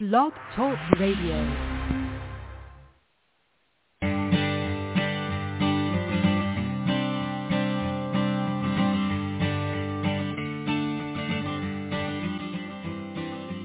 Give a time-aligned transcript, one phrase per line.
[0.00, 1.34] Blog Talk Radio.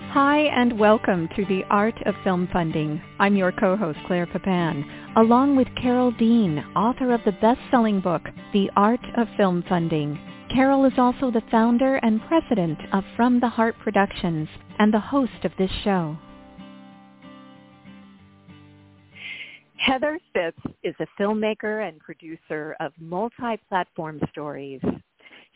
[0.10, 3.00] Hi and welcome to the Art of Film Funding.
[3.20, 4.84] I'm your co-host Claire Papan,
[5.16, 8.24] along with Carole Dean, author of the best-selling book,
[8.54, 10.20] The Art of Film Funding.
[10.54, 14.48] Carole is also the founder and president of From the Heart Productions
[14.78, 16.16] and the host of this show.
[19.78, 20.54] Heather Fipps
[20.84, 24.80] is a filmmaker and producer of multi-platform stories.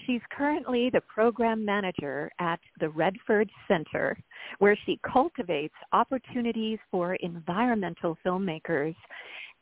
[0.05, 4.17] She's currently the program manager at the Redford Center,
[4.57, 8.95] where she cultivates opportunities for environmental filmmakers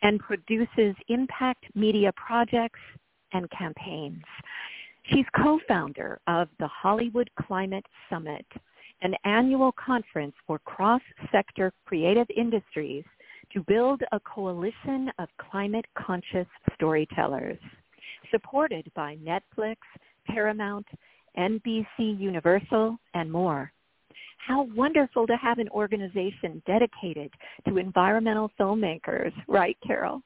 [0.02, 2.80] and produces impact media projects
[3.34, 4.24] and campaigns.
[5.10, 8.46] She's co-founder of the Hollywood Climate Summit,
[9.02, 13.04] an annual conference for cross-sector creative industries
[13.54, 17.60] to build a coalition of climate-conscious storytellers,
[18.32, 19.78] supported by Netflix,
[20.28, 20.88] Paramount,
[21.38, 21.86] NBC
[22.20, 23.72] Universal, and more.
[24.40, 27.32] How wonderful to have an organization dedicated
[27.68, 30.22] to environmental filmmakers, right, Carole?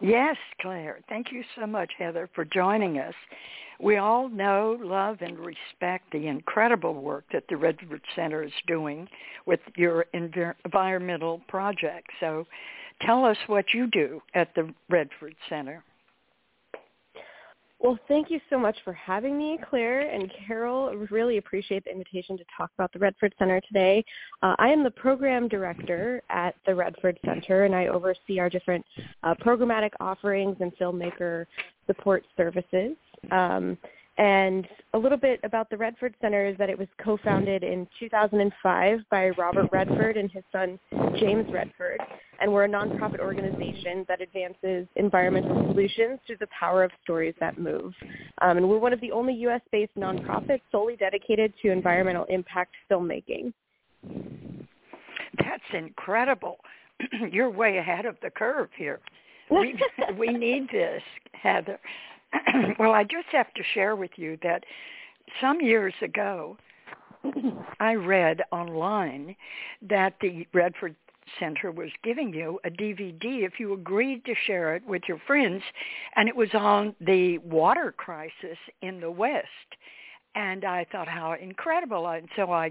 [0.00, 1.00] Yes, Claire.
[1.08, 3.14] Thank you so much, Heather, for joining us.
[3.80, 9.08] We all know, love, and respect the incredible work that the Redford Center is doing
[9.44, 12.08] with your environmental project.
[12.20, 12.46] So
[13.00, 15.82] tell us what you do at the Redford Center.
[17.82, 20.94] Well, thank you so much for having me, Claire and Carole.
[21.10, 24.04] Really appreciate the invitation to talk about the Redford Center today.
[24.40, 28.86] Uh, I am the program director at the Redford Center, and I oversee our different
[29.24, 31.46] uh, programmatic offerings and filmmaker
[31.88, 32.96] support services.
[33.32, 33.76] Um,
[34.18, 39.00] and a little bit about the Redford Center is that it was co-founded in 2005
[39.10, 40.78] by Robert Redford and his son
[41.18, 41.98] James Redford.
[42.40, 47.58] And we're a nonprofit organization that advances environmental solutions through the power of stories that
[47.58, 47.94] move.
[48.42, 53.52] Um, and we're one of the only U.S.-based nonprofits solely dedicated to environmental impact filmmaking.
[55.38, 56.58] That's incredible.
[57.30, 59.00] You're way ahead of the curve here.
[59.50, 59.74] We,
[60.18, 61.78] we need this, Heather.
[62.78, 64.64] well, I just have to share with you that
[65.40, 66.56] some years ago,
[67.80, 69.36] I read online
[69.88, 70.96] that the Redford
[71.38, 75.62] Center was giving you a DVD if you agreed to share it with your friends,
[76.16, 79.46] and it was on the water crisis in the West.
[80.34, 82.08] And I thought how incredible.
[82.08, 82.70] And so I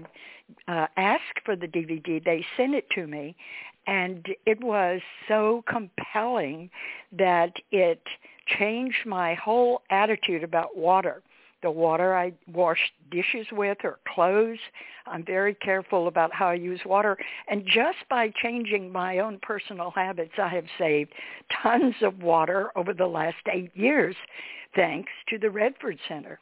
[0.66, 2.22] uh, asked for the DVD.
[2.22, 3.36] They sent it to me,
[3.86, 6.70] and it was so compelling
[7.12, 8.02] that it
[8.58, 11.22] changed my whole attitude about water.
[11.62, 12.78] The water I wash
[13.10, 14.58] dishes with or clothes,
[15.06, 17.16] I'm very careful about how I use water.
[17.48, 21.12] And just by changing my own personal habits, I have saved
[21.62, 24.16] tons of water over the last eight years,
[24.74, 26.40] thanks to the Redford Center.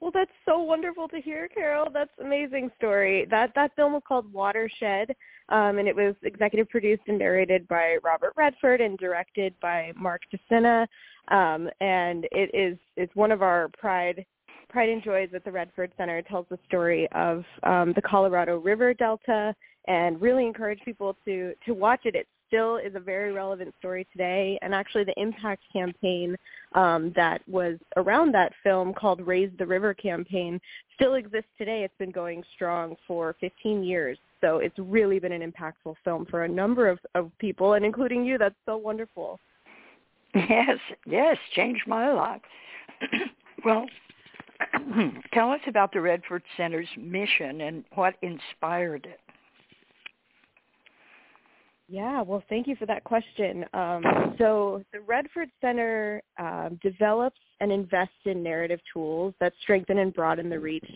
[0.00, 1.88] Well, that's so wonderful to hear, Carole.
[1.92, 3.26] That's amazing story.
[3.30, 5.16] That that film was called Watershed,
[5.50, 10.22] um, and it was executive produced and narrated by Robert Redford and directed by Mark
[10.32, 10.86] Decena.
[11.28, 14.24] Um, and it is it's one of our pride
[14.68, 16.18] pride and joys at the Redford Center.
[16.18, 19.54] It tells the story of um, the Colorado River Delta,
[19.86, 22.14] and really encourage people to to watch it.
[22.14, 24.58] It's still is a very relevant story today.
[24.62, 26.36] And actually the impact campaign
[26.74, 30.60] um, that was around that film called Raise the River campaign
[30.94, 31.82] still exists today.
[31.82, 34.18] It's been going strong for 15 years.
[34.44, 38.26] So it's really been an impactful film for a number of, of people, and including
[38.26, 38.36] you.
[38.36, 39.40] That's so wonderful.
[40.34, 42.42] Yes, yes, changed my life.
[43.64, 43.86] well,
[45.32, 49.20] tell us about the Redford Center's mission and what inspired it.
[51.86, 53.64] Yeah, well, thank you for that question.
[53.74, 60.12] Um, so the Redford Center um, develops and invests in narrative tools that strengthen and
[60.14, 60.88] broaden the reach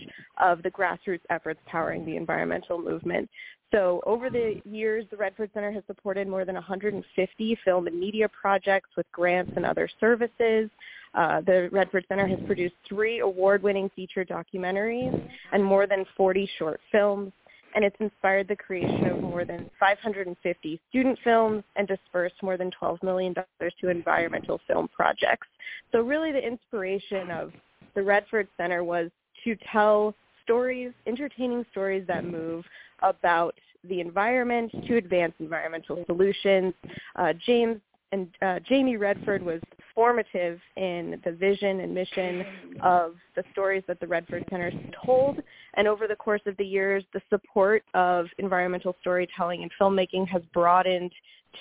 [0.42, 3.28] of the grassroots efforts powering the environmental movement.
[3.70, 8.26] So over the years, the Redford Center has supported more than 150 film and media
[8.28, 10.70] projects with grants and other services.
[11.14, 16.80] Uh, the Redford Center has produced three award-winning feature documentaries and more than 40 short
[16.90, 17.30] films
[17.74, 22.70] and it's inspired the creation of more than 550 student films and dispersed more than
[22.80, 25.46] $12 million to environmental film projects.
[25.92, 27.52] So really the inspiration of
[27.94, 29.10] the Redford Center was
[29.44, 32.64] to tell stories, entertaining stories that move
[33.02, 33.54] about
[33.88, 36.74] the environment to advance environmental solutions.
[37.16, 37.80] Uh, James
[38.12, 39.60] and uh, Jamie Redford was
[39.94, 42.44] formative in the vision and mission
[42.82, 44.72] of the stories that the Redford Center
[45.04, 45.42] told,
[45.78, 50.42] And over the course of the years, the support of environmental storytelling and filmmaking has
[50.52, 51.12] broadened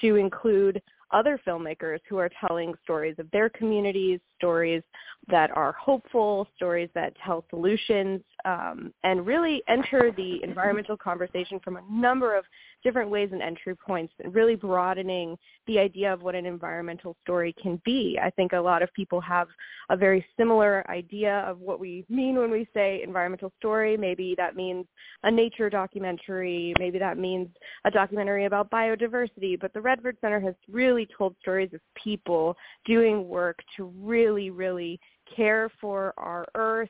[0.01, 0.81] to include
[1.11, 4.83] other filmmakers who are telling stories of their communities, stories
[5.29, 11.75] that are hopeful, stories that tell solutions, um, and really enter the environmental conversation from
[11.75, 12.45] a number of
[12.83, 17.53] different ways and entry points, and really broadening the idea of what an environmental story
[17.61, 18.17] can be.
[18.21, 19.47] I think a lot of people have
[19.89, 23.97] a very similar idea of what we mean when we say environmental story.
[23.97, 24.85] Maybe that means
[25.23, 26.73] a nature documentary.
[26.79, 27.49] Maybe that means
[27.85, 29.59] a documentary about biodiversity.
[29.59, 32.55] But the Redford Center has really told stories of people
[32.85, 34.99] doing work to really, really really
[35.35, 36.89] care for our earth,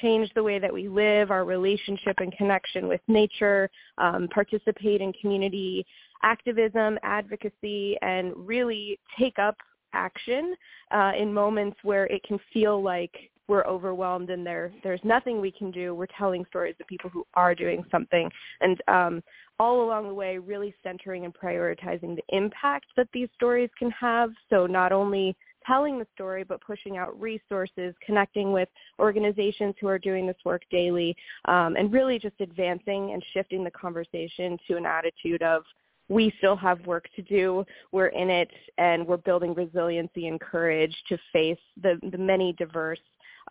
[0.00, 5.12] change the way that we live, our relationship and connection with nature, um, participate in
[5.14, 5.86] community
[6.22, 9.56] activism, advocacy, and really take up
[9.92, 10.54] action
[10.90, 13.14] uh, in moments where it can feel like
[13.46, 15.94] we're overwhelmed and there there's nothing we can do.
[15.94, 18.30] We're telling stories of people who are doing something,
[18.62, 19.22] and um,
[19.58, 24.30] all along the way, really centering and prioritizing the impact that these stories can have.
[24.50, 25.36] So not only
[25.66, 28.68] telling the story, but pushing out resources, connecting with
[28.98, 31.16] organizations who are doing this work daily,
[31.46, 35.62] um, and really just advancing and shifting the conversation to an attitude of
[36.08, 37.64] we still have work to do.
[37.92, 43.00] We're in it, and we're building resiliency and courage to face the, the many diverse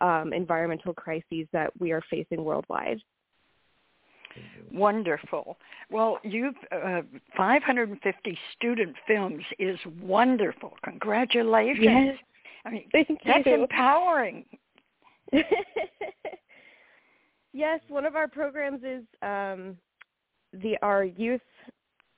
[0.00, 3.00] um, environmental crises that we are facing worldwide.
[4.72, 5.56] Wonderful.
[5.90, 7.02] Well, you've uh,
[7.36, 10.72] 550 student films is wonderful.
[10.84, 11.84] Congratulations.
[11.84, 12.16] Yes.
[12.64, 13.62] I mean, Thank that's you.
[13.62, 14.44] empowering.
[17.52, 19.76] yes, one of our programs is um,
[20.52, 21.40] the our youth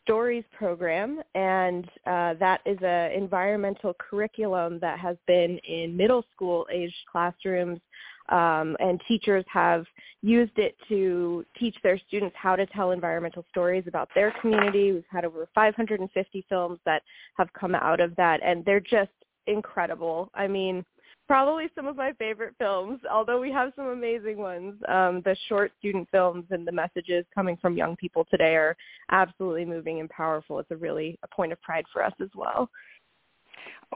[0.03, 6.67] stories program, and uh, that is an environmental curriculum that has been in middle school
[6.73, 7.81] aged classrooms
[8.29, 9.85] um, and teachers have
[10.23, 14.93] used it to teach their students how to tell environmental stories about their community.
[14.93, 17.03] We've had over 550 films that
[17.37, 19.11] have come out of that, and they're just
[19.47, 20.31] incredible.
[20.35, 20.85] I mean,
[21.27, 24.75] probably some of my favorite films, although we have some amazing ones.
[24.89, 28.77] Um, the short student films and the messages coming from young people today are
[29.11, 30.59] absolutely moving and powerful.
[30.59, 32.71] It's a really a point of pride for us as well.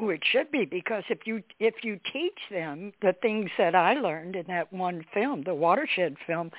[0.00, 3.94] Oh, it should be because if you if you teach them the things that I
[3.94, 6.50] learned in that one film, the watershed film,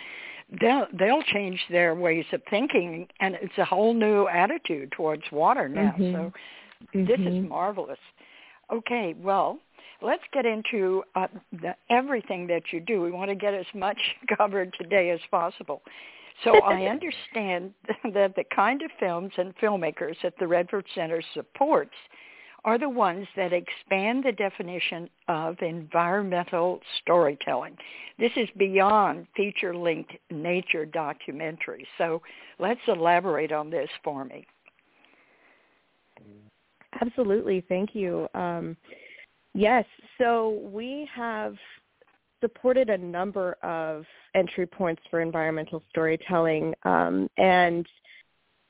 [0.59, 5.69] they'll they'll change their ways of thinking, and it's a whole new attitude towards water
[5.69, 5.95] now.
[5.98, 6.13] Mm-hmm.
[6.13, 6.33] So
[6.94, 7.48] this is Mm-hmm.
[7.48, 8.00] marvelous.
[8.71, 9.59] Okay, well,
[10.01, 13.01] let's get into uh, the, everything that you do.
[13.01, 13.98] We want to get as much
[14.38, 15.81] covered today as possible.
[16.44, 17.74] So I understand
[18.13, 21.95] that the kind of films and filmmakers that the Redford Center supports
[22.63, 27.75] are the ones that expand the definition of environmental storytelling.
[28.19, 31.88] This is beyond feature-length nature documentaries.
[31.98, 32.22] So
[32.60, 34.46] let's elaborate on this for me.
[37.02, 37.63] Absolutely.
[37.68, 38.28] Thank you.
[38.36, 38.78] Um,
[39.54, 39.86] yes.
[40.19, 41.56] So we have
[42.42, 44.04] supported a number of
[44.36, 47.88] entry points for environmental storytelling, um, and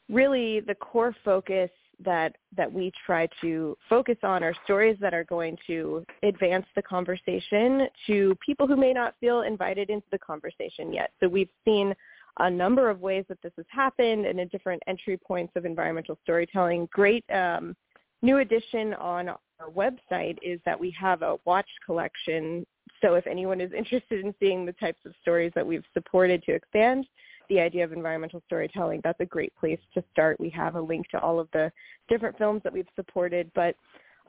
[0.10, 1.70] really the core focus
[2.04, 6.82] that that we try to focus on are stories that are going to advance the
[6.82, 11.12] conversation to people who may not feel invited into the conversation yet.
[11.20, 11.94] So we've seen
[12.40, 16.18] a number of ways that this has happened and in different entry points of environmental
[16.24, 16.88] storytelling.
[16.92, 17.76] Great um,
[18.22, 22.66] new addition on our website is that we have a watch collection.
[23.02, 26.54] So if anyone is interested in seeing the types of stories that we've supported to
[26.54, 27.06] expand
[27.52, 30.40] the idea of environmental storytelling, that's a great place to start.
[30.40, 31.70] We have a link to all of the
[32.08, 33.52] different films that we've supported.
[33.54, 33.76] But,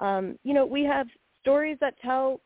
[0.00, 1.06] um, you know, we have
[1.40, 2.40] stories that tell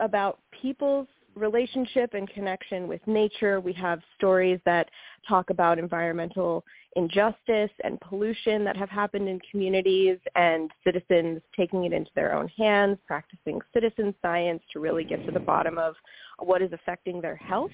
[0.00, 3.60] about people's relationship and connection with nature.
[3.60, 4.88] We have stories that
[5.28, 11.92] talk about environmental injustice and pollution that have happened in communities and citizens taking it
[11.92, 15.94] into their own hands, practicing citizen science to really get to the bottom of
[16.38, 17.70] what is affecting their health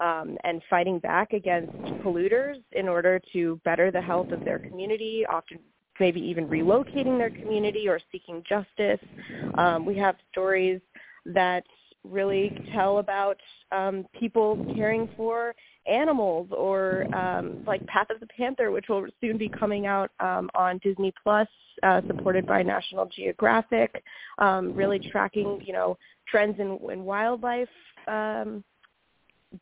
[0.00, 5.24] um, and fighting back against polluters in order to better the health of their community,
[5.30, 5.58] often
[6.00, 9.00] maybe even relocating their community or seeking justice.
[9.56, 10.80] Um, we have stories
[11.26, 11.64] that
[12.04, 13.38] really tell about
[13.72, 15.54] um, people caring for
[15.86, 20.50] animals or um, like Path of the Panther, which will soon be coming out um,
[20.54, 21.48] on Disney Plus,
[21.82, 24.02] uh, supported by National Geographic,
[24.38, 25.96] um, really tracking, you know,
[26.28, 27.68] trends in, in wildlife
[28.08, 28.62] um,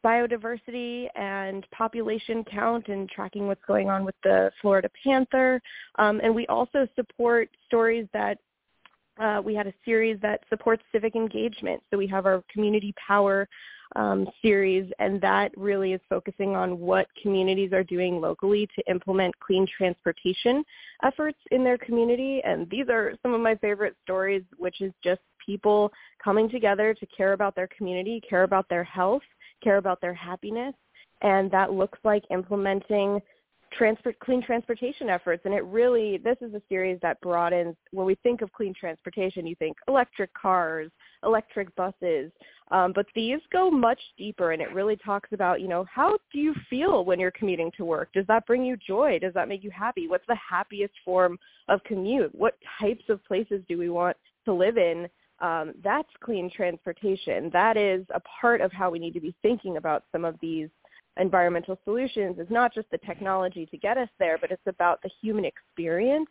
[0.05, 5.61] biodiversity and population count and tracking what's going on with the Florida panther.
[5.99, 8.39] Um, and we also support stories that
[9.21, 11.83] uh, we had a series that supports civic engagement.
[11.91, 13.49] So we have our community power
[13.95, 19.39] um, series, and that really is focusing on what communities are doing locally to implement
[19.41, 20.65] clean transportation
[21.05, 22.41] efforts in their community.
[22.45, 25.93] And these are some of my favorite stories, which is just people
[26.23, 29.23] coming together to care about their community, care about their health,
[29.63, 30.75] care about their happiness,
[31.21, 33.21] and that looks like implementing
[33.77, 35.43] transport clean transportation efforts.
[35.45, 39.47] And it really this is a series that broadens when we think of clean transportation
[39.47, 40.91] you think electric cars
[41.25, 42.31] electric buses
[42.73, 46.39] um, but these go much deeper and it really talks about you know how do
[46.39, 48.11] you feel when you're commuting to work?
[48.13, 49.19] Does that bring you joy?
[49.21, 50.09] Does that make you happy?
[50.09, 51.39] What's the happiest form
[51.69, 52.35] of commute?
[52.35, 55.09] What types of places do we want to live in?
[55.41, 57.51] Um, that's clean transportation.
[57.53, 60.69] That is a part of how we need to be thinking about some of these
[61.19, 65.11] environmental solutions is not just the technology to get us there, but it's about the
[65.21, 66.29] human experience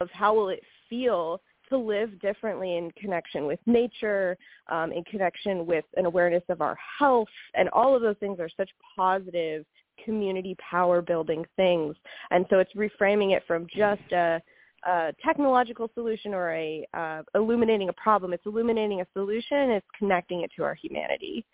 [0.00, 4.36] of how will it feel to live differently in connection with nature,
[4.70, 8.50] um, in connection with an awareness of our health, and all of those things are
[8.56, 9.64] such positive
[10.04, 11.94] community power building things.
[12.30, 14.40] And so it's reframing it from just a,
[14.86, 18.32] a technological solution or a uh, illuminating a problem.
[18.32, 19.70] It's illuminating a solution.
[19.70, 21.44] It's connecting it to our humanity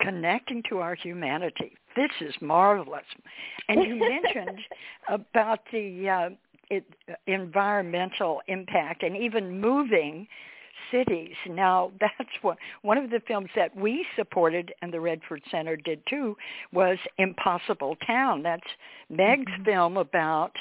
[0.00, 1.72] connecting to our humanity.
[1.96, 3.04] This is marvelous.
[3.68, 4.60] And you mentioned
[5.08, 6.30] about the uh,
[6.70, 6.84] it,
[7.26, 10.26] environmental impact and even moving
[10.90, 11.34] cities.
[11.48, 16.00] Now, that's what one of the films that we supported and the Redford Center did
[16.08, 16.36] too
[16.72, 18.42] was Impossible Town.
[18.42, 18.62] That's
[19.08, 19.64] Meg's mm-hmm.
[19.64, 20.52] film about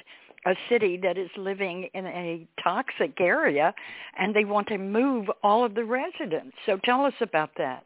[0.45, 3.73] a city that is living in a toxic area
[4.17, 6.55] and they want to move all of the residents.
[6.65, 7.83] So tell us about that.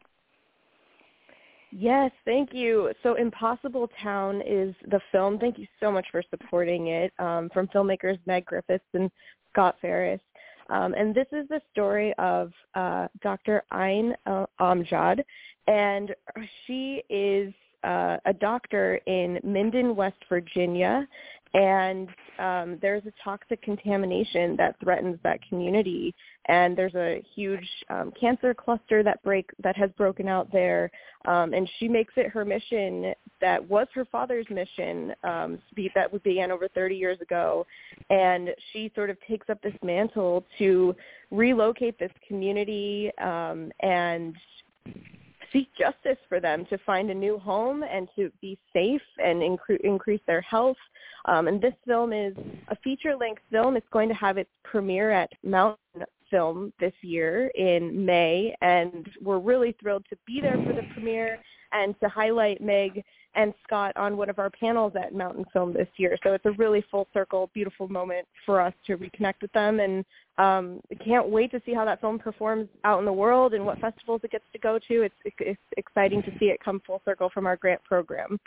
[1.76, 2.92] Yes, thank you.
[3.02, 5.40] So Impossible Town is the film.
[5.40, 9.10] Thank you so much for supporting it um, from filmmakers Meg Griffiths and
[9.50, 10.20] Scott Ferris.
[10.70, 13.64] Um, and this is the story of uh, Dr.
[13.72, 14.14] Ayne
[14.60, 15.24] Amjad,
[15.66, 16.14] and
[16.64, 17.52] she is
[17.84, 21.06] uh, a doctor in Minden, West Virginia,
[21.54, 22.08] and
[22.40, 26.12] um, there's a toxic contamination that threatens that community.
[26.48, 30.90] And there's a huge um, cancer cluster that break that has broken out there.
[31.26, 35.60] Um, and she makes it her mission that was her father's mission um,
[35.94, 37.64] that began over 30 years ago.
[38.10, 40.94] And she sort of takes up this mantle to
[41.30, 44.34] relocate this community um, and
[45.54, 49.80] seek justice for them to find a new home and to be safe and incre-
[49.82, 50.76] increase their health.
[51.26, 52.34] Um, and this film is
[52.68, 53.76] a feature-length film.
[53.76, 59.38] It's going to have its premiere at Mountain Film this year in May, and we're
[59.38, 61.38] really thrilled to be there for the premiere
[61.74, 63.04] and to highlight Meg
[63.34, 66.16] and Scott on one of our panels at Mountain Film this year.
[66.22, 70.04] So it's a really full circle, beautiful moment for us to reconnect with them, and
[70.38, 73.78] um, can't wait to see how that film performs out in the world and what
[73.80, 75.02] festivals it gets to go to.
[75.02, 78.38] It's, it's exciting to see it come full circle from our grant program.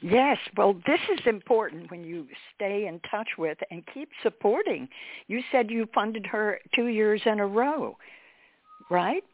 [0.00, 4.88] Yes, well, this is important when you stay in touch with and keep supporting.
[5.26, 7.96] You said you funded her two years in a row,
[8.90, 9.24] right?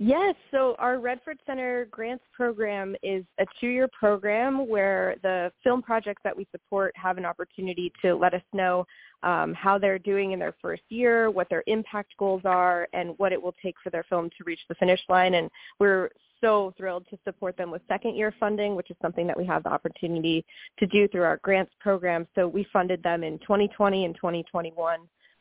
[0.00, 6.20] Yes, so our Redford Center Grants Program is a two-year program where the film projects
[6.24, 8.84] that we support have an opportunity to let us know
[9.22, 13.32] um, how they're doing in their first year, what their impact goals are, and what
[13.32, 15.34] it will take for their film to reach the finish line.
[15.34, 15.48] And
[15.78, 16.10] we're
[16.40, 19.70] so thrilled to support them with second-year funding, which is something that we have the
[19.70, 20.44] opportunity
[20.80, 22.26] to do through our grants program.
[22.34, 24.98] So we funded them in 2020 and 2021.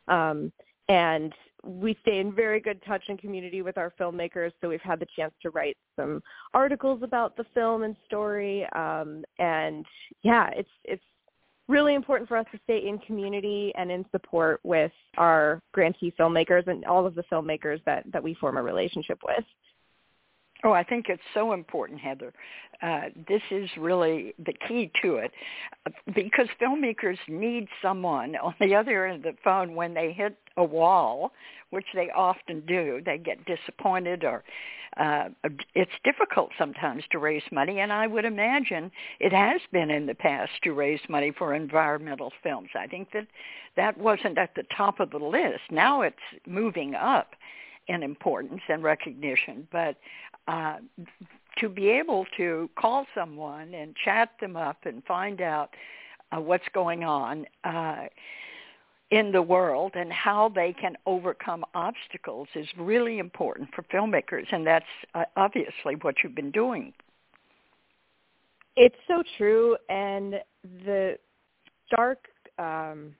[0.09, 0.51] Um,
[0.89, 4.99] and we stay in very good touch and community with our filmmakers, so we've had
[4.99, 6.21] the chance to write some
[6.53, 8.65] articles about the film and story.
[8.75, 9.85] Um, and
[10.23, 11.03] yeah, it's it's
[11.69, 16.67] really important for us to stay in community and in support with our grantee filmmakers
[16.67, 19.45] and all of the filmmakers that that we form a relationship with.
[20.63, 22.33] Oh, I think it's so important, Heather.
[22.81, 25.31] Uh, this is really the key to it
[26.13, 30.63] because filmmakers need someone on the other end of the phone when they hit a
[30.63, 31.31] wall,
[31.69, 33.01] which they often do.
[33.05, 34.43] They get disappointed or
[34.97, 35.29] uh,
[35.73, 40.13] it's difficult sometimes to raise money, and I would imagine it has been in the
[40.13, 42.69] past to raise money for environmental films.
[42.75, 43.25] I think that
[43.75, 45.61] that wasn't at the top of the list.
[45.71, 46.15] Now it's
[46.45, 47.33] moving up
[47.87, 49.97] in importance and recognition, but
[50.47, 50.77] uh,
[51.59, 55.69] to be able to call someone and chat them up and find out
[56.31, 58.05] uh, what's going on uh,
[59.11, 64.65] in the world and how they can overcome obstacles is really important for filmmakers, and
[64.65, 66.91] that's uh, obviously what you've been doing.
[68.75, 70.35] It's so true, and
[70.85, 71.17] the
[71.85, 72.25] stark
[72.57, 73.13] um,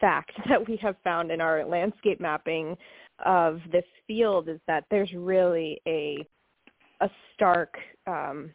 [0.00, 2.76] fact that we have found in our landscape mapping
[3.24, 6.26] of this field is that there's really a
[7.00, 7.74] a stark
[8.06, 8.50] um,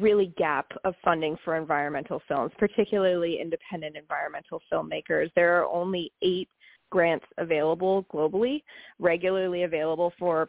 [0.00, 5.30] really gap of funding for environmental films, particularly independent environmental filmmakers.
[5.34, 6.48] There are only eight
[6.90, 8.62] grants available globally,
[8.98, 10.48] regularly available for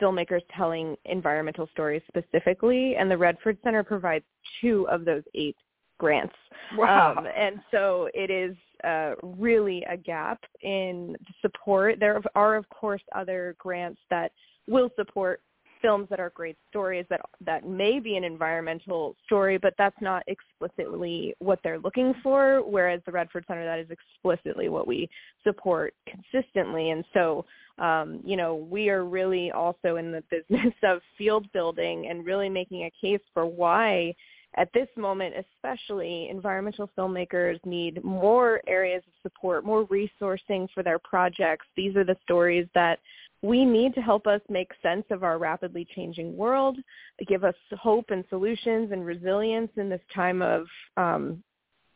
[0.00, 4.24] filmmakers telling environmental stories specifically, and the Redford Center provides
[4.60, 5.56] two of those eight
[5.98, 6.34] grants.
[6.76, 7.14] Wow.
[7.16, 12.00] Um, and so it is uh, really a gap in support.
[12.00, 14.32] There are, of course, other grants that
[14.68, 15.40] will support
[15.82, 20.22] films that are great stories that that may be an environmental story, but that's not
[20.28, 22.62] explicitly what they're looking for.
[22.64, 25.10] Whereas the Redford Center, that is explicitly what we
[25.42, 26.90] support consistently.
[26.90, 27.44] And so,
[27.78, 32.48] um, you know, we are really also in the business of field building and really
[32.48, 34.14] making a case for why
[34.56, 40.98] at this moment especially environmental filmmakers need more areas of support more resourcing for their
[40.98, 42.98] projects these are the stories that
[43.42, 46.78] we need to help us make sense of our rapidly changing world,
[47.26, 51.42] give us hope and solutions and resilience in this time of um,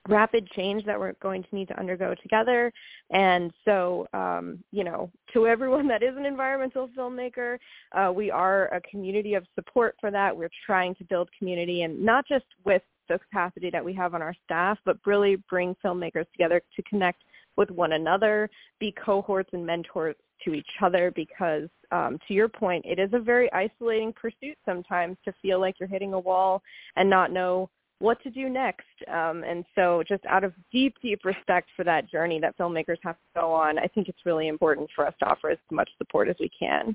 [0.08, 2.72] rapid change that we're going to need to undergo together.
[3.10, 7.58] And so, um, you know, to everyone that is an environmental filmmaker,
[7.92, 10.36] uh, we are a community of support for that.
[10.36, 14.22] We're trying to build community and not just with the capacity that we have on
[14.22, 17.22] our staff, but really bring filmmakers together to connect
[17.56, 18.50] with one another,
[18.80, 23.18] be cohorts and mentors to each other because um, to your point, it is a
[23.18, 26.62] very isolating pursuit sometimes to feel like you're hitting a wall
[26.96, 28.84] and not know what to do next.
[29.08, 33.16] Um, and so just out of deep, deep respect for that journey that filmmakers have
[33.16, 36.28] to go on, I think it's really important for us to offer as much support
[36.28, 36.94] as we can.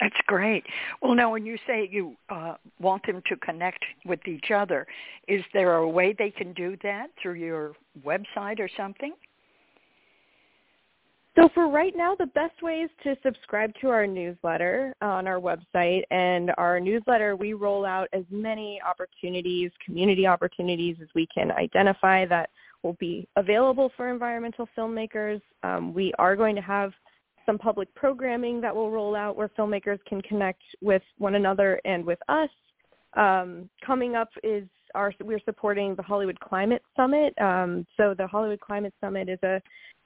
[0.00, 0.64] That's great.
[1.02, 4.86] Well, now when you say you uh, want them to connect with each other,
[5.28, 7.72] is there a way they can do that through your
[8.02, 9.12] website or something?
[11.36, 15.40] So for right now, the best way is to subscribe to our newsletter on our
[15.40, 16.02] website.
[16.10, 22.26] And our newsletter, we roll out as many opportunities, community opportunities as we can identify
[22.26, 22.50] that
[22.82, 25.40] will be available for environmental filmmakers.
[25.62, 26.92] Um, we are going to have
[27.46, 32.04] some public programming that will roll out where filmmakers can connect with one another and
[32.04, 32.50] with us.
[33.16, 37.34] Um, coming up is our, we're supporting the Hollywood Climate Summit.
[37.40, 39.60] Um, so the Hollywood Climate Summit is a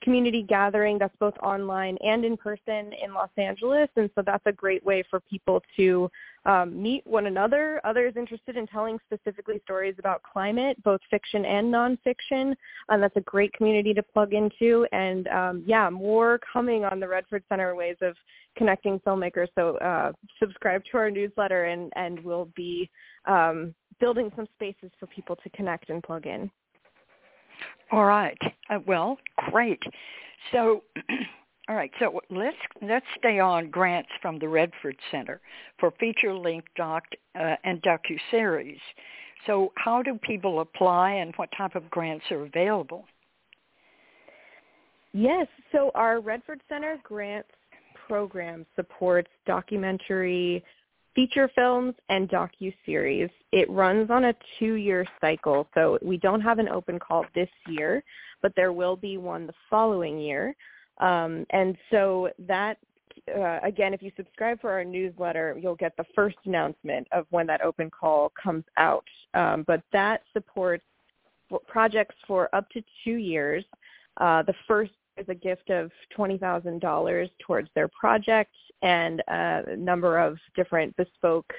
[0.05, 3.89] community gathering that's both online and in person in Los Angeles.
[3.97, 6.09] And so that's a great way for people to
[6.45, 11.73] um, meet one another, others interested in telling specifically stories about climate, both fiction and
[11.73, 12.55] nonfiction.
[12.91, 14.87] And that's a great community to plug into.
[14.93, 18.15] And um, yeah, more coming on the Redford Center ways of
[18.57, 19.49] connecting filmmakers.
[19.55, 22.91] So uh, subscribe to our newsletter and, and we'll be
[23.25, 26.51] um, building some spaces for people to connect and plug in.
[27.95, 28.39] All right.
[28.69, 29.19] Uh, well,
[29.53, 29.81] great.
[30.51, 30.83] So,
[31.69, 31.93] all right.
[32.01, 35.41] So let's let's stay on grants from the Redford Center
[35.79, 37.05] for feature-length doc
[37.39, 38.79] uh, and docu series.
[39.47, 43.05] So, how do people apply, and what type of grants are available?
[45.13, 45.47] Yes.
[45.71, 47.49] So our Redford Center grants
[48.09, 50.65] program supports documentary
[51.15, 53.31] feature films and docu-series.
[53.53, 58.03] It runs on a two-year cycle, so we don't have an open call this year,
[58.43, 60.55] but there will be one the following year.
[60.99, 62.79] Um, and so that,
[63.37, 67.47] uh, again, if you subscribe for our newsletter, you'll get the first announcement of when
[67.47, 69.05] that open call comes out.
[69.35, 70.85] Um, but that supports
[71.67, 73.65] projects for up to two years.
[74.19, 80.37] Uh, the first is a gift of $20,000 towards their project and a number of
[80.55, 81.53] different bespoke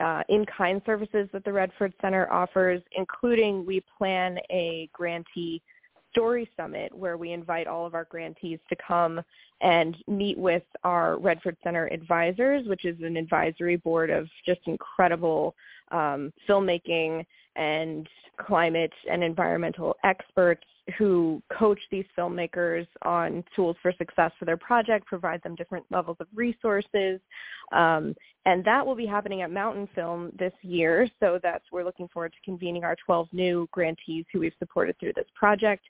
[0.00, 5.62] uh, in-kind services that the Redford Center offers, including we plan a grantee
[6.10, 9.20] story summit where we invite all of our grantees to come
[9.60, 15.54] and meet with our Redford Center advisors, which is an advisory board of just incredible
[15.92, 17.24] um, filmmaking
[17.56, 20.64] and climate and environmental experts
[20.98, 26.16] who coach these filmmakers on tools for success for their project, provide them different levels
[26.20, 27.20] of resources.
[27.72, 28.14] Um,
[28.46, 31.08] and that will be happening at Mountain Film this year.
[31.20, 35.12] So that's we're looking forward to convening our 12 new grantees who we've supported through
[35.14, 35.84] this project.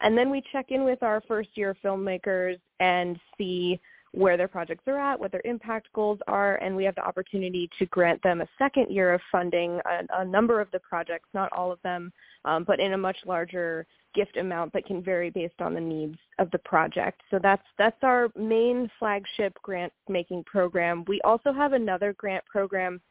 [0.00, 3.80] And then we check in with our first year filmmakers and see
[4.16, 7.68] where their projects are at, what their impact goals are, and we have the opportunity
[7.78, 11.52] to grant them a second year of funding, a, a number of the projects, not
[11.52, 12.10] all of them,
[12.46, 16.16] um, but in a much larger gift amount that can vary based on the needs
[16.38, 17.20] of the project.
[17.30, 21.04] So that's that's our main flagship grant making program.
[21.06, 23.02] We also have another grant program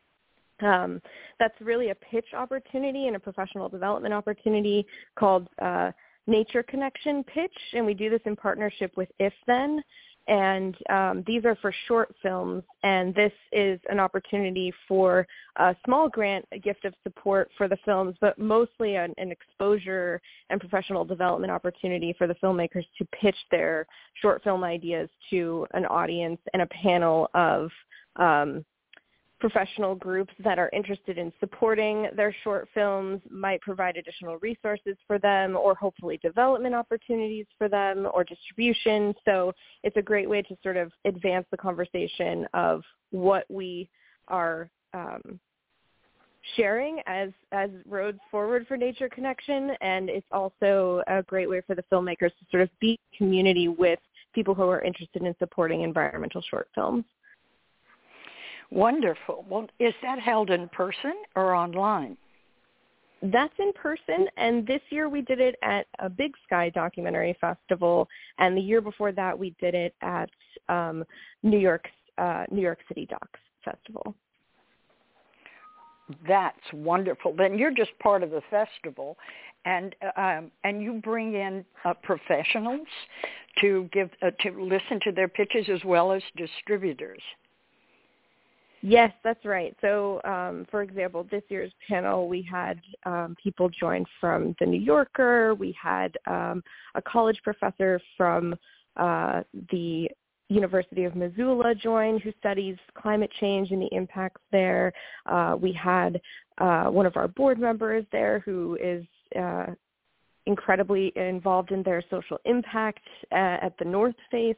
[0.62, 1.00] um,
[1.38, 5.92] that's really a pitch opportunity and a professional development opportunity called uh,
[6.26, 9.84] Nature Connection Pitch, and we do this in partnership with If Then.
[10.28, 12.64] And um, these are for short films.
[12.84, 17.78] And this is an opportunity for a small grant, a gift of support for the
[17.86, 23.38] films, but mostly an, an exposure and professional development opportunity for the filmmakers to pitch
[23.52, 23.86] their
[24.22, 27.70] short film ideas to an audience and a panel of
[28.16, 28.66] um,
[29.50, 35.20] professional groups that are interested in supporting their short films might provide additional resources for
[35.20, 39.14] them or hopefully development opportunities for them or distribution.
[39.24, 39.54] So
[39.84, 42.82] it's a great way to sort of advance the conversation of
[43.12, 43.88] what we
[44.30, 45.40] are um,
[46.56, 51.76] sharing as as roads forward for nature connection and it's also a great way for
[51.76, 54.00] the filmmakers to sort of be community with
[54.34, 57.04] people who are interested in supporting environmental short films.
[58.72, 59.46] Wonderful.
[59.50, 62.18] Well, is that held in person or online?
[63.22, 68.08] That's in person, and this year we did it at a Big Sky Documentary Festival,
[68.38, 70.30] and the year before that we did it at
[70.70, 71.04] um,
[71.42, 74.16] New York's uh, New York City Docs Festival.
[76.28, 77.34] That's wonderful.
[77.36, 79.18] Then you're just part of the festival,
[79.66, 82.88] and um, and you bring in uh, professionals
[83.62, 87.22] to give uh, to listen to their pitches as well as distributors.
[88.82, 89.76] Yes, that's right.
[89.82, 94.80] So, um, for example, this year's panel, we had um, people join from The New
[94.80, 95.56] Yorker.
[95.56, 98.56] We had um, a college professor from
[98.96, 100.10] uh, the
[100.50, 104.94] University of Missoula join who studies climate change and the impacts there.
[105.26, 106.22] Uh, we had
[106.60, 109.06] uh, one of our board members there who is
[109.40, 109.68] uh,
[110.46, 114.56] incredibly involved in their social impact uh, at the North Face.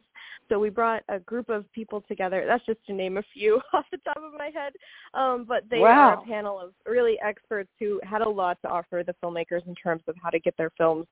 [0.49, 2.45] So we brought a group of people together.
[2.47, 4.73] That's just to name a few off the top of my head.
[5.13, 5.89] Um, but they wow.
[5.89, 9.75] are a panel of really experts who had a lot to offer the filmmakers in
[9.75, 11.05] terms of how to get their films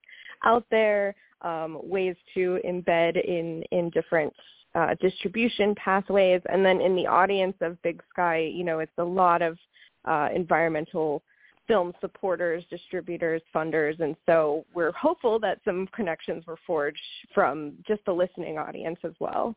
[0.43, 4.33] out there, um, ways to embed in, in different
[4.73, 6.41] uh, distribution pathways.
[6.51, 9.57] And then in the audience of Big Sky, you know, it's a lot of
[10.05, 11.23] uh, environmental
[11.67, 16.99] film supporters, distributors, funders, and so we're hopeful that some connections were forged
[17.33, 19.55] from just the listening audience as well.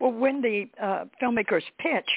[0.00, 2.08] Well, when the uh, filmmakers pitch,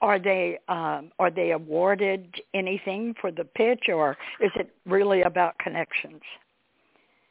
[0.00, 5.58] are they um, are they awarded anything for the pitch, or is it really about
[5.58, 6.20] connections?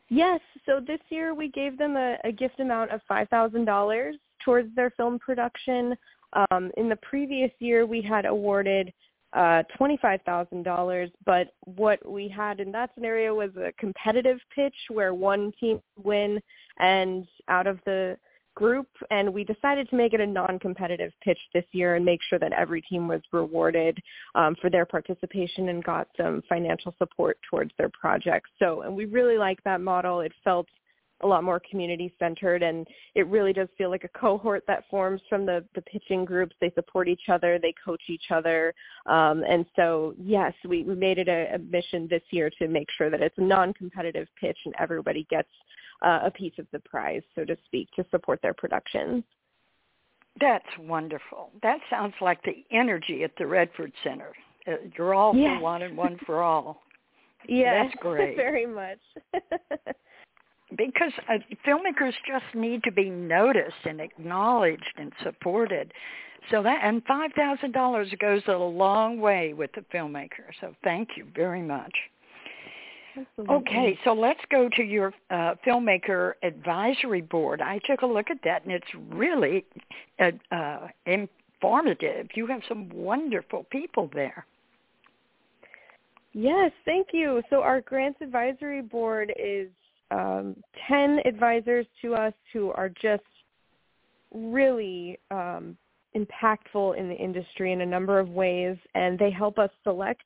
[0.10, 0.42] Yes.
[0.66, 4.76] So this year we gave them a, a gift amount of five thousand dollars towards
[4.76, 5.96] their film production.
[6.34, 8.92] Um, in the previous year, we had awarded
[9.34, 15.52] uh, $25,000, but what we had in that scenario was a competitive pitch where one
[15.60, 16.40] team win
[16.80, 18.18] and out of the
[18.56, 22.38] group and we decided to make it a non-competitive pitch this year and make sure
[22.38, 23.98] that every team was rewarded
[24.36, 28.50] um, for their participation and got some financial support towards their projects.
[28.60, 30.20] So, and we really like that model.
[30.20, 30.68] It felt
[31.24, 35.22] a lot more community centered and it really does feel like a cohort that forms
[35.30, 36.56] from the the pitching groups.
[36.62, 38.74] They support each other they coach each other
[39.06, 42.88] um, and so yes we, we made it a, a mission this year to make
[42.98, 45.50] sure that it's a non-competitive pitch and everybody gets
[46.02, 49.24] uh, a piece of the prize so to speak to support their productions
[50.40, 51.52] that's wonderful.
[51.62, 54.32] That sounds like the energy at the redford center.
[54.68, 55.58] Uh, you're all yes.
[55.58, 56.82] for one and one for all.
[57.50, 58.36] Yes that's great.
[58.38, 59.00] very much
[60.78, 65.92] because uh, filmmakers just need to be noticed and acknowledged and supported.
[66.50, 70.50] So that and five thousand dollars goes a long way with the filmmaker.
[70.60, 71.94] So thank you very much.
[73.18, 73.56] Absolutely.
[73.56, 77.62] Okay, so let's go to your uh, filmmaker advisory board.
[77.62, 79.66] I took a look at that, and it's really
[80.20, 82.28] uh, uh, informative.
[82.36, 84.46] You have some wonderful people there.
[86.34, 87.42] Yes, thank you.
[87.50, 89.68] So our grants advisory board is
[90.12, 90.56] um,
[90.88, 93.24] 10 advisors to us who are just
[94.34, 95.78] really um,
[96.16, 100.24] impactful in the industry in a number of ways, and they help us select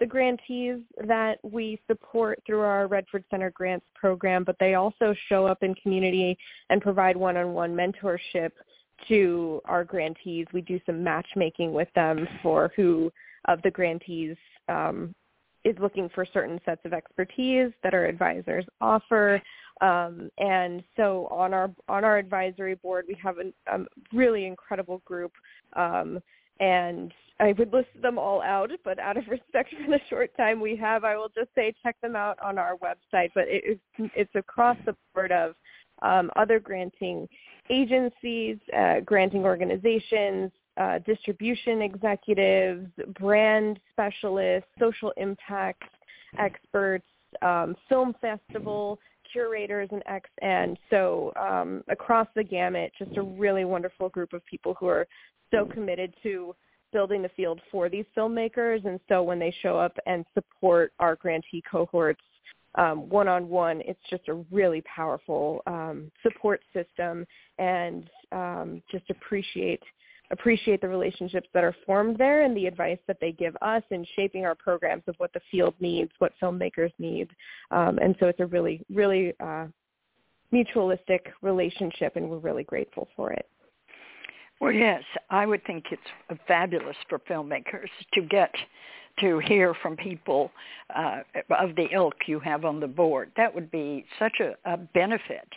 [0.00, 5.46] the grantees that we support through our Redford Center Grants program, but they also show
[5.46, 6.36] up in community
[6.70, 8.50] and provide one-on-one mentorship
[9.08, 10.46] to our grantees.
[10.52, 13.12] We do some matchmaking with them for who
[13.46, 14.36] of the grantees
[14.68, 15.14] um,
[15.64, 19.40] is looking for certain sets of expertise that our advisors offer.
[19.80, 25.02] Um, and so on our on our advisory board, we have a, a really incredible
[25.04, 25.32] group.
[25.74, 26.20] Um,
[26.60, 30.60] and I would list them all out, but out of respect for the short time
[30.60, 33.30] we have, I will just say check them out on our website.
[33.34, 35.54] But it's, it's across the board of
[36.02, 37.28] um, other granting
[37.70, 42.88] agencies, uh, granting organizations, uh, distribution executives,
[43.18, 45.82] brand specialists, social impact
[46.38, 47.04] experts,
[47.42, 48.98] um, film festival
[49.30, 54.44] curators and ex and so um, across the gamut, just a really wonderful group of
[54.46, 55.06] people who are
[55.52, 56.54] so committed to
[56.92, 58.84] building the field for these filmmakers.
[58.84, 62.22] And so when they show up and support our grantee cohorts
[62.76, 67.26] um, one-on-one, it's just a really powerful um, support system
[67.58, 69.82] and um, just appreciate
[70.30, 74.06] appreciate the relationships that are formed there and the advice that they give us in
[74.16, 77.28] shaping our programs of what the field needs, what filmmakers need.
[77.70, 79.66] Um, and so it's a really, really uh,
[80.52, 83.46] mutualistic relationship, and we're really grateful for it.
[84.60, 88.52] Well, yes, I would think it's fabulous for filmmakers to get
[89.20, 90.50] to hear from people
[90.94, 91.20] uh,
[91.58, 93.32] of the ilk you have on the board.
[93.36, 95.48] That would be such a, a benefit.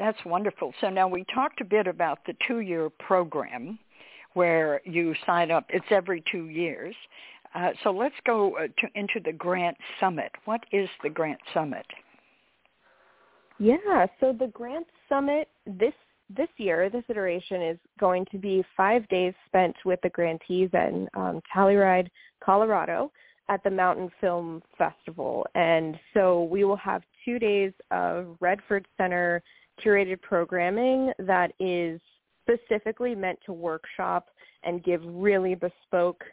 [0.00, 0.72] That's wonderful.
[0.80, 3.78] So now we talked a bit about the two-year program
[4.32, 5.66] where you sign up.
[5.68, 6.94] It's every two years.
[7.54, 10.32] Uh, so let's go uh, to, into the Grant Summit.
[10.46, 11.84] What is the Grant Summit?
[13.58, 15.92] Yeah, so the Grant Summit this
[16.34, 21.08] this year, this iteration is going to be five days spent with the grantees in
[21.14, 22.08] um, Telluride,
[22.42, 23.10] Colorado
[23.50, 25.44] at the Mountain Film Festival.
[25.56, 29.42] And so we will have two days of Redford Center
[29.84, 32.00] curated programming that is
[32.42, 34.28] specifically meant to workshop
[34.64, 36.24] and give really bespoke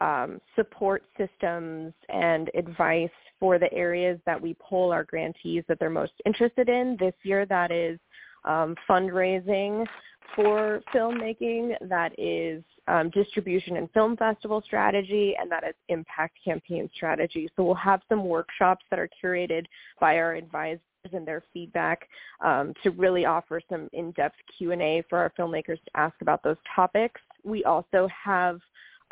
[0.00, 3.08] um, support systems and advice
[3.40, 6.96] for the areas that we poll our grantees that they're most interested in.
[6.98, 7.98] This year that is
[8.44, 9.86] um, fundraising
[10.34, 16.88] for filmmaking, that is um, distribution and film festival strategy, and that is impact campaign
[16.94, 17.48] strategy.
[17.56, 19.66] So we'll have some workshops that are curated
[20.00, 20.80] by our advisors
[21.12, 22.08] and their feedback
[22.44, 27.20] um, to really offer some in-depth Q&A for our filmmakers to ask about those topics.
[27.44, 28.60] We also have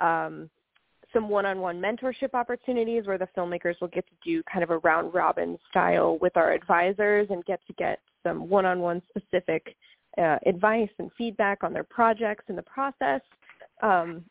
[0.01, 0.51] um,
[1.13, 5.15] some one-on-one mentorship opportunities where the filmmakers will get to do kind of a round
[5.15, 9.77] robin style with our advisors and get to get some one-on-one specific
[10.19, 13.21] uh, advice and feedback on their projects in the process.
[13.83, 14.25] Um,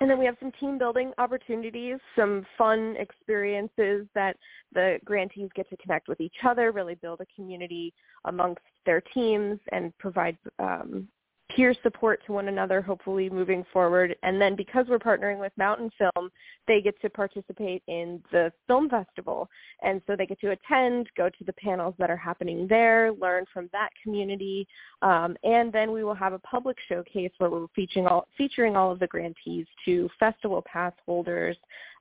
[0.00, 4.36] and then we have some team building opportunities, some fun experiences that
[4.72, 9.60] the grantees get to connect with each other, really build a community amongst their teams
[9.70, 11.06] and provide um,
[11.54, 14.16] peer support to one another, hopefully moving forward.
[14.22, 16.30] And then because we're partnering with Mountain Film,
[16.66, 19.48] they get to participate in the film festival.
[19.82, 23.44] And so they get to attend, go to the panels that are happening there, learn
[23.52, 24.66] from that community.
[25.02, 28.90] Um, and then we will have a public showcase where we're featuring all, featuring all
[28.90, 31.56] of the grantees to festival pass holders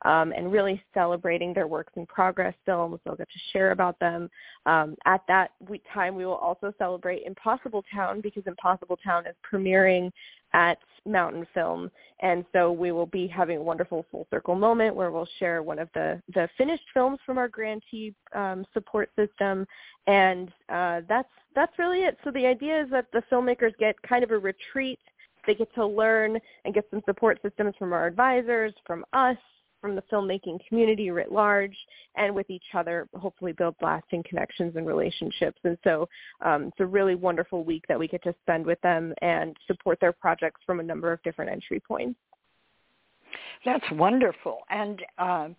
[0.05, 2.99] um, and really celebrating their works in progress films.
[3.03, 4.29] They'll get to share about them.
[4.65, 5.51] Um, at that
[5.93, 10.12] time, we will also celebrate Impossible Town because Impossible Town is premiering
[10.53, 11.89] at Mountain Film.
[12.21, 15.79] And so we will be having a wonderful full circle moment where we'll share one
[15.79, 19.65] of the, the finished films from our grantee um, support system.
[20.08, 22.17] And uh, that's, that's really it.
[22.23, 24.99] So the idea is that the filmmakers get kind of a retreat.
[25.45, 29.38] They get to learn and get some support systems from our advisors, from us,
[29.83, 31.75] from the filmmaking community writ large
[32.15, 35.59] and with each other, hopefully build lasting connections and relationships.
[35.65, 36.07] And so
[36.39, 39.99] um, it's a really wonderful week that we get to spend with them and support
[39.99, 42.17] their projects from a number of different entry points.
[43.65, 44.59] That's wonderful.
[44.69, 45.55] And um,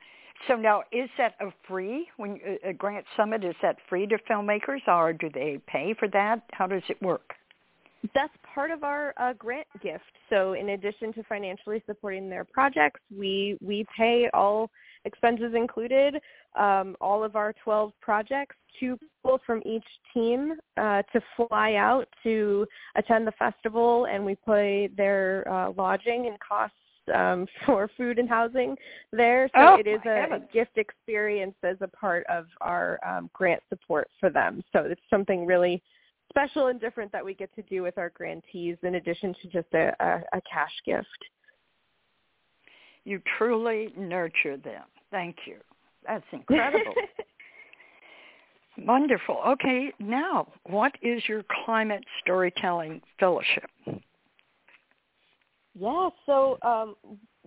[0.48, 3.44] so now, is that a free when a grant summit?
[3.44, 6.44] Is that free to filmmakers, or do they pay for that?
[6.52, 7.34] How does it work?
[8.14, 10.04] that's part of our uh, grant gift.
[10.30, 14.70] So in addition to financially supporting their projects, we we pay all
[15.04, 16.20] expenses included,
[16.58, 22.06] um, all of our 12 projects, two people from each team uh, to fly out
[22.22, 26.76] to attend the festival, and we pay their uh, lodging and costs
[27.14, 28.76] um, for food and housing
[29.12, 29.48] there.
[29.54, 33.62] So oh, it is a, a, gift experience as a part of our um, grant
[33.68, 34.62] support for them.
[34.72, 35.82] So it's something really
[36.34, 39.72] special and different that we get to do with our grantees in addition to just
[39.72, 41.06] a, a, a cash gift.
[43.04, 44.82] You truly nurture them.
[45.10, 45.56] Thank you.
[46.06, 46.94] That's incredible.
[48.78, 49.40] Wonderful.
[49.46, 53.70] Okay, now what is your climate storytelling fellowship?
[55.76, 56.96] Yeah, so um,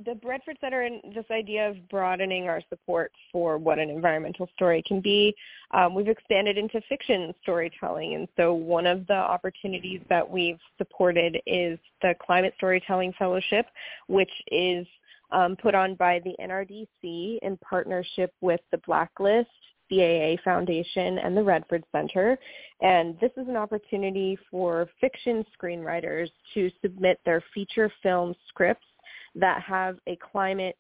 [0.05, 4.83] the Redford Center and this idea of broadening our support for what an environmental story
[4.87, 5.35] can be,
[5.71, 8.13] um, we've expanded into fiction storytelling.
[8.13, 13.65] And so one of the opportunities that we've supported is the Climate Storytelling Fellowship,
[14.07, 14.85] which is
[15.31, 19.49] um, put on by the NRDC in partnership with the Blacklist,
[19.91, 22.37] CAA Foundation, and the Redford Center.
[22.81, 28.85] And this is an opportunity for fiction screenwriters to submit their feature film scripts
[29.39, 30.77] that have a climate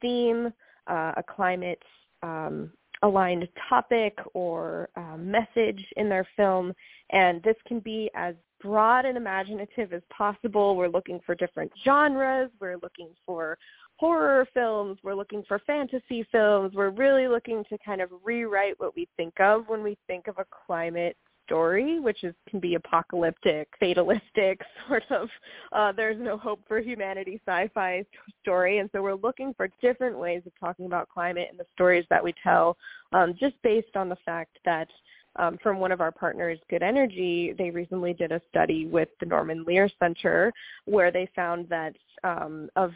[0.00, 0.52] theme,
[0.86, 1.82] uh, a climate
[2.22, 2.70] um,
[3.02, 6.72] aligned topic or uh, message in their film.
[7.10, 10.76] And this can be as broad and imaginative as possible.
[10.76, 12.50] We're looking for different genres.
[12.60, 13.56] We're looking for
[13.96, 14.98] horror films.
[15.02, 16.72] We're looking for fantasy films.
[16.74, 20.38] We're really looking to kind of rewrite what we think of when we think of
[20.38, 21.16] a climate
[21.48, 25.28] story, which is can be apocalyptic, fatalistic, sort of
[25.72, 28.04] uh, there's no hope for humanity sci-fi
[28.42, 28.78] story.
[28.78, 32.22] And so we're looking for different ways of talking about climate and the stories that
[32.22, 32.76] we tell,
[33.12, 34.88] um, just based on the fact that
[35.36, 39.26] um, from one of our partners, Good Energy, they recently did a study with the
[39.26, 40.52] Norman Lear Center
[40.84, 42.92] where they found that um, of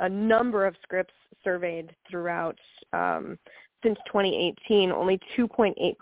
[0.00, 2.58] a number of scripts surveyed throughout
[2.92, 3.38] um,
[3.82, 5.94] since 2018, only 2.8%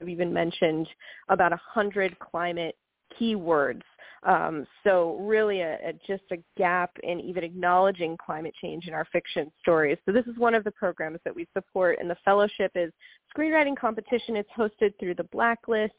[0.00, 0.86] have even mentioned
[1.28, 2.76] about 100 climate
[3.18, 3.82] keywords.
[4.24, 9.06] Um, so really a, a, just a gap in even acknowledging climate change in our
[9.12, 9.98] fiction stories.
[10.06, 12.92] So this is one of the programs that we support, and the fellowship is
[13.36, 14.36] screenwriting competition.
[14.36, 15.92] It's hosted through the Blacklist,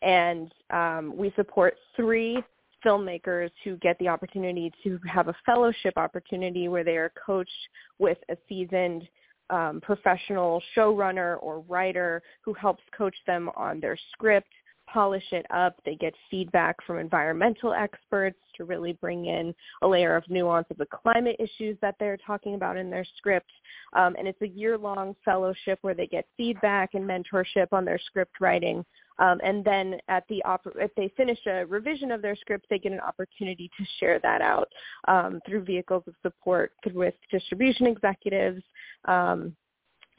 [0.00, 2.42] and um, we support three
[2.84, 7.50] filmmakers who get the opportunity to have a fellowship opportunity where they are coached
[7.98, 9.06] with a seasoned
[9.50, 14.48] um, professional showrunner or writer who helps coach them on their script,
[14.92, 15.76] polish it up.
[15.84, 20.78] They get feedback from environmental experts to really bring in a layer of nuance of
[20.78, 23.50] the climate issues that they're talking about in their script.
[23.94, 28.40] Um, and it's a year-long fellowship where they get feedback and mentorship on their script
[28.40, 28.84] writing.
[29.18, 32.78] Um, and then at the op- if they finish a revision of their script, they
[32.78, 34.68] get an opportunity to share that out
[35.08, 38.62] um, through vehicles of support with distribution executives,
[39.06, 39.56] um,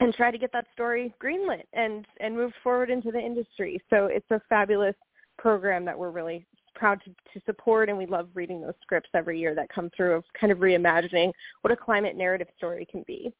[0.00, 3.80] and try to get that story greenlit and and move forward into the industry.
[3.90, 4.96] So it's a fabulous
[5.38, 9.38] program that we're really proud to, to support and we love reading those scripts every
[9.38, 11.32] year that come through of kind of reimagining
[11.62, 13.32] what a climate narrative story can be.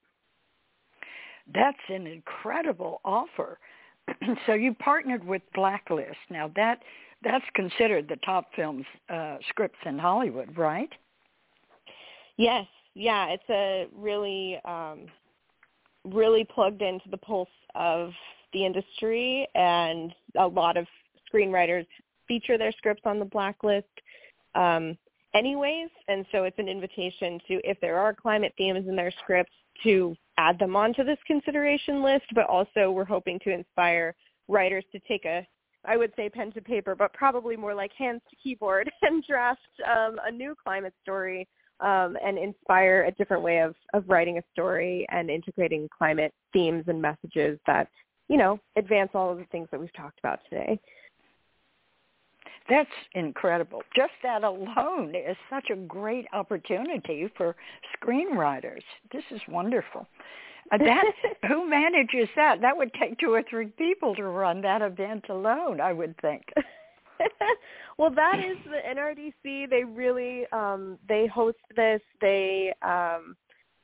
[1.55, 3.59] That's an incredible offer.
[4.47, 6.17] so you partnered with Blacklist.
[6.31, 6.81] Now that
[7.23, 10.91] that's considered the top films uh, scripts in Hollywood, right?
[12.37, 15.07] Yes, yeah, it's a really um,
[16.05, 18.13] really plugged into the pulse of
[18.53, 20.87] the industry, and a lot of
[21.33, 21.87] screenwriters
[22.27, 23.87] feature their scripts on the blacklist
[24.55, 24.97] um,
[25.35, 25.89] anyways.
[26.09, 29.53] And so it's an invitation to, if there are climate themes in their scripts,
[29.85, 32.27] to add them onto this consideration list.
[32.35, 34.15] But also we're hoping to inspire
[34.49, 35.47] writers to take a,
[35.85, 39.61] I would say pen to paper, but probably more like hands to keyboard and draft
[39.89, 41.49] um, a new climate story
[41.81, 46.85] um, and inspire a different way of, of writing a story and integrating climate themes
[46.87, 47.89] and messages that,
[48.29, 50.79] you know, advance all of the things that we've talked about today.
[52.69, 53.83] That's incredible.
[53.97, 57.57] Just that alone is such a great opportunity for
[57.99, 58.83] screenwriters.
[59.13, 60.07] This is wonderful.
[60.71, 61.05] Uh, that
[61.49, 62.61] who manages that?
[62.61, 66.45] That would take two or three people to run that event alone, I would think.
[67.99, 69.71] well, that is the NRDC.
[69.71, 72.01] They really um, they host this.
[72.21, 73.37] They um,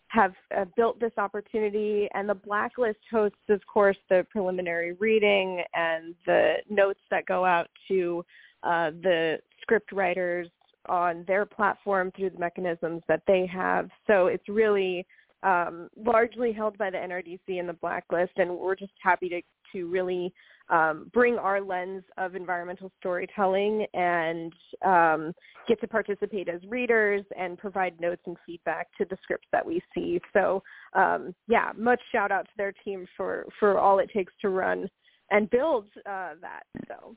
[0.08, 6.14] have uh, built this opportunity, and the blacklist hosts, of course, the preliminary reading and
[6.26, 8.24] the notes that go out to
[8.62, 10.48] uh, the script writers
[10.88, 13.88] on their platform through the mechanisms that they have.
[14.06, 15.04] So it's really
[15.42, 19.88] um, largely held by the NRDC and the blacklist, and we're just happy to to
[19.88, 20.32] really
[20.68, 24.52] um, bring our lens of environmental storytelling and
[24.84, 25.32] um,
[25.68, 29.80] get to participate as readers and provide notes and feedback to the scripts that we
[29.94, 30.20] see.
[30.32, 30.62] So
[30.94, 34.88] um, yeah, much shout out to their team for, for all it takes to run
[35.30, 36.62] and build uh, that.
[36.88, 37.16] So.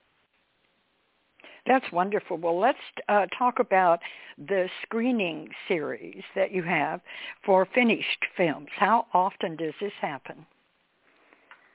[1.65, 2.37] That's wonderful.
[2.37, 2.77] Well, let's
[3.09, 3.99] uh, talk about
[4.37, 7.01] the screening series that you have
[7.45, 8.69] for finished films.
[8.75, 10.45] How often does this happen?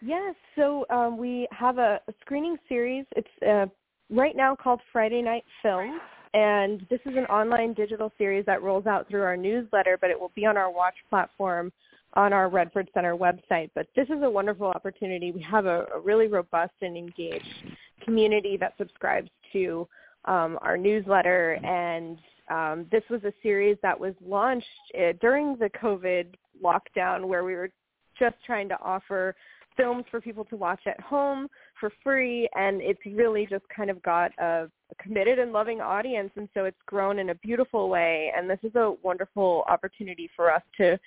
[0.07, 3.07] Yes, so um, we have a, a, screening series.
[3.17, 3.67] It's uh,
[4.11, 5.99] right now called Friday Night Films,
[6.35, 10.21] and this is an online digital series that rolls out through our newsletter, but it
[10.21, 11.73] will be on our watch platform
[12.13, 13.71] on our Redford Center website.
[13.75, 15.33] But this is a wonderful opportunity.
[15.33, 19.89] We have a, a really robust and engaged community that subscribes to
[20.27, 22.19] um, our newsletter, and
[22.51, 24.67] um, this was a series that was launched
[24.99, 27.71] uh, during the COVID lockdown where we were
[28.19, 29.35] just trying to offer
[29.77, 31.49] films for people to watch at home
[31.79, 34.69] for free and it's really just kind of got a,
[35.03, 38.75] committed and loving audience and so it's grown in a beautiful way and this is
[38.77, 40.99] a wonderful opportunity for us to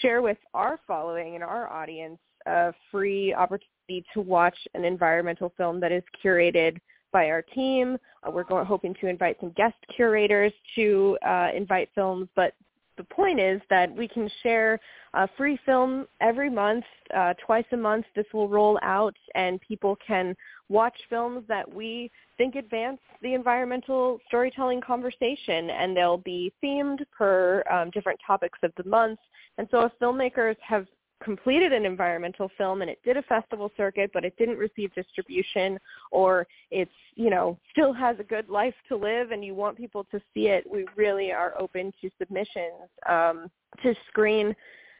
[0.00, 5.80] share with our following and our audience a free opportunity to watch an environmental film
[5.80, 6.78] that is curated
[7.12, 7.96] by our team.
[8.22, 12.52] Uh, we're going, hoping to invite some guest curators to uh, invite films, but
[12.96, 14.78] the point is that we can share
[15.14, 16.84] a free film every month,
[17.16, 18.06] uh, twice a month.
[18.14, 20.36] This will roll out, and people can
[20.68, 27.62] watch films that we think advance the environmental storytelling conversation, and they'll be themed per
[27.70, 29.18] um, different topics of the month.
[29.58, 30.86] And so if filmmakers have
[31.24, 35.78] completed an environmental film and it did a festival circuit but it didn't receive distribution
[36.10, 40.04] or it's you know still has a good life to live and you want people
[40.10, 43.50] to see it we really are open to submissions um,
[43.82, 44.54] to screen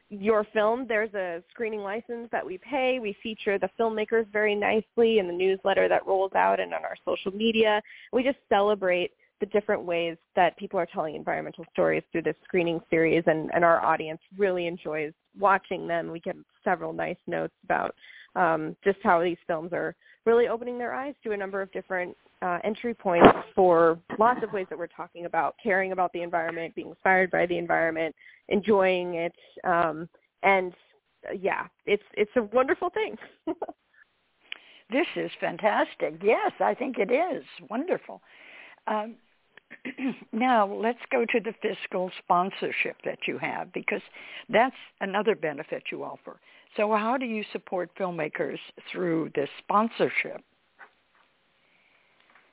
[0.09, 0.85] your film.
[0.87, 2.99] There's a screening license that we pay.
[2.99, 6.95] We feature the filmmakers very nicely in the newsletter that rolls out and on our
[7.05, 7.81] social media.
[8.13, 12.79] We just celebrate the different ways that people are telling environmental stories through this screening
[12.89, 16.11] series and, and our audience really enjoys watching them.
[16.11, 17.93] We get several nice notes about
[18.35, 22.15] um, just how these films are really opening their eyes to a number of different
[22.41, 26.73] uh, entry points for lots of ways that we're talking about caring about the environment,
[26.75, 28.15] being inspired by the environment,
[28.49, 29.33] enjoying it,
[29.63, 30.09] um,
[30.43, 30.73] and
[31.29, 33.15] uh, yeah, it's it's a wonderful thing.
[34.91, 36.15] this is fantastic.
[36.21, 38.21] Yes, I think it is wonderful.
[38.87, 39.15] Um,
[40.31, 44.01] now let's go to the fiscal sponsorship that you have because
[44.49, 46.39] that's another benefit you offer.
[46.77, 48.57] So how do you support filmmakers
[48.91, 50.41] through this sponsorship?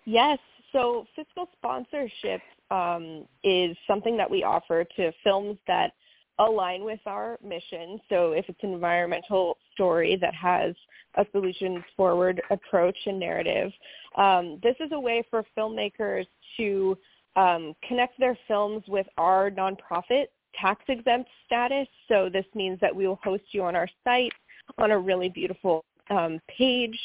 [0.05, 0.39] Yes,
[0.73, 2.41] so fiscal sponsorship
[2.71, 5.93] um, is something that we offer to films that
[6.39, 8.01] align with our mission.
[8.09, 10.75] So if it's an environmental story that has
[11.17, 13.71] a solutions forward approach and narrative,
[14.17, 16.97] um, this is a way for filmmakers to
[17.37, 20.27] um, connect their films with our nonprofit
[20.61, 21.89] tax exempt status.
[22.09, 24.33] So this means that we will host you on our site
[24.79, 26.99] on a really beautiful um, page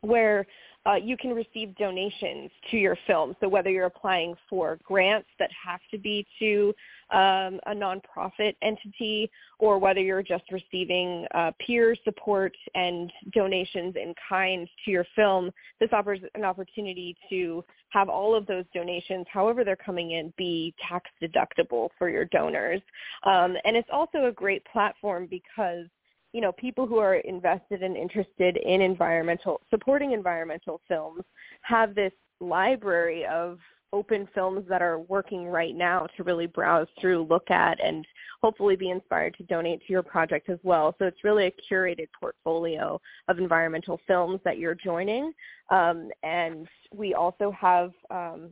[0.00, 0.46] where
[0.84, 3.36] uh, you can receive donations to your film.
[3.40, 6.74] So whether you're applying for grants that have to be to
[7.12, 14.14] um, a nonprofit entity or whether you're just receiving uh, peer support and donations in
[14.28, 15.50] kind to your film,
[15.80, 20.74] this offers an opportunity to have all of those donations, however they're coming in, be
[20.88, 22.80] tax deductible for your donors.
[23.24, 25.86] Um, and it's also a great platform because
[26.32, 31.22] you know, people who are invested and interested in environmental, supporting environmental films
[31.60, 33.58] have this library of
[33.92, 38.06] open films that are working right now to really browse through, look at, and
[38.42, 40.94] hopefully be inspired to donate to your project as well.
[40.98, 45.32] So it's really a curated portfolio of environmental films that you're joining.
[45.70, 48.50] Um, and we also have um,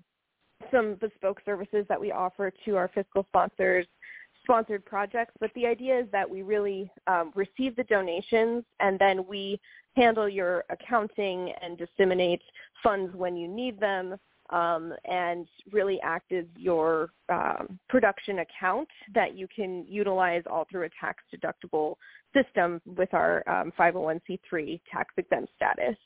[0.70, 3.86] some bespoke services that we offer to our fiscal sponsors
[4.42, 9.26] sponsored projects, but the idea is that we really um, receive the donations and then
[9.28, 9.60] we
[9.96, 12.40] handle your accounting and disseminate
[12.82, 14.16] funds when you need them
[14.50, 20.84] um, and really act as your um, production account that you can utilize all through
[20.84, 21.94] a tax deductible
[22.34, 23.42] system with our
[23.78, 25.96] 501c3 um, tax exempt status.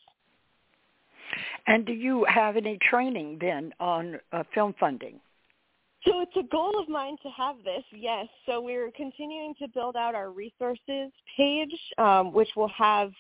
[1.66, 5.20] And do you have any training then on uh, film funding?
[6.07, 8.26] So it's a goal of mine to have this, yes.
[8.45, 13.11] So we're continuing to build out our resources page, um, which will have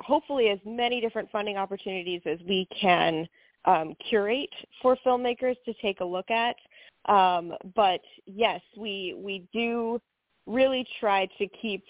[0.00, 3.26] hopefully as many different funding opportunities as we can
[3.64, 4.50] um, curate
[4.82, 6.56] for filmmakers to take a look at.
[7.06, 10.00] Um, but yes, we we do
[10.46, 11.84] really try to keep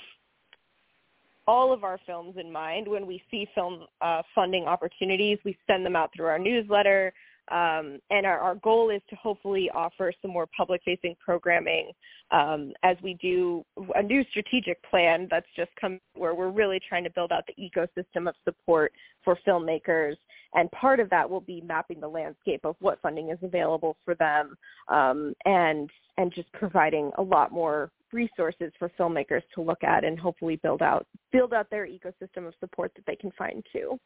[1.46, 5.38] all of our films in mind when we see film uh, funding opportunities.
[5.44, 7.12] We send them out through our newsletter.
[7.50, 11.90] Um, and our, our, goal is to hopefully offer some more public-facing programming
[12.30, 13.62] um, as we do
[13.96, 17.54] a new strategic plan that's just come where we're really trying to build out the
[17.62, 18.92] ecosystem of support
[19.22, 20.14] for filmmakers.
[20.54, 24.14] And part of that will be mapping the landscape of what funding is available for
[24.14, 24.54] them
[24.88, 30.18] um, and and just providing a lot more resources for filmmakers to look at and
[30.18, 33.98] hopefully build out build out their ecosystem of support that they can find too.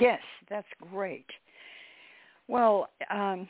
[0.00, 1.26] Yes, that's great.
[2.48, 3.48] Well, um,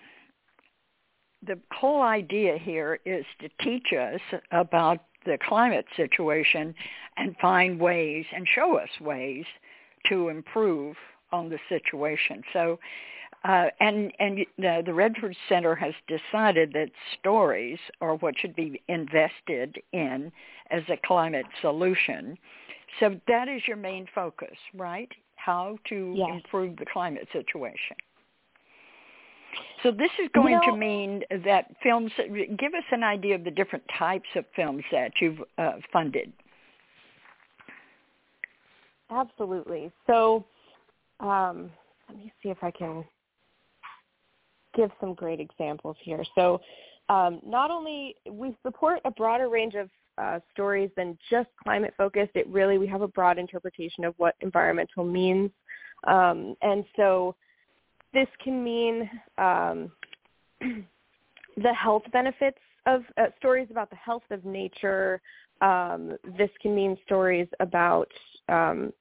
[1.46, 4.20] the whole idea here is to teach us
[4.50, 6.74] about the climate situation
[7.16, 9.44] and find ways and show us ways
[10.08, 10.96] to improve
[11.32, 12.42] on the situation.
[12.52, 12.78] So,
[13.44, 18.80] uh, and and the, the Redford Center has decided that stories are what should be
[18.88, 20.32] invested in
[20.70, 22.38] as a climate solution.
[23.00, 25.10] So that is your main focus, right?
[25.34, 26.28] How to yes.
[26.32, 27.96] improve the climate situation.
[29.82, 32.10] So this is going you know, to mean that films,
[32.58, 36.32] give us an idea of the different types of films that you've uh, funded.
[39.10, 39.92] Absolutely.
[40.06, 40.44] So
[41.20, 41.70] um,
[42.08, 43.04] let me see if I can
[44.74, 46.22] give some great examples here.
[46.34, 46.60] So
[47.08, 49.88] um, not only we support a broader range of
[50.18, 52.32] uh, stories than just climate focused.
[52.34, 55.50] It really we have a broad interpretation of what environmental means,
[56.06, 57.36] um, and so
[58.12, 59.90] this can mean um,
[60.60, 65.20] the health benefits of uh, stories about the health of nature.
[65.60, 68.10] Um, this can mean stories about
[68.48, 68.92] um,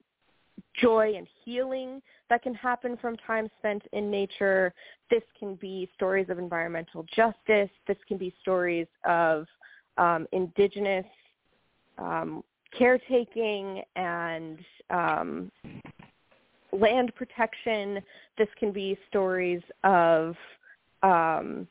[0.82, 4.74] joy and healing that can happen from time spent in nature.
[5.10, 7.70] This can be stories of environmental justice.
[7.88, 9.45] This can be stories of
[9.97, 11.06] um, indigenous
[11.97, 12.43] um,
[12.78, 15.51] caretaking and um,
[16.80, 17.99] land protection.
[18.38, 20.36] This can be stories of
[21.03, 21.67] um,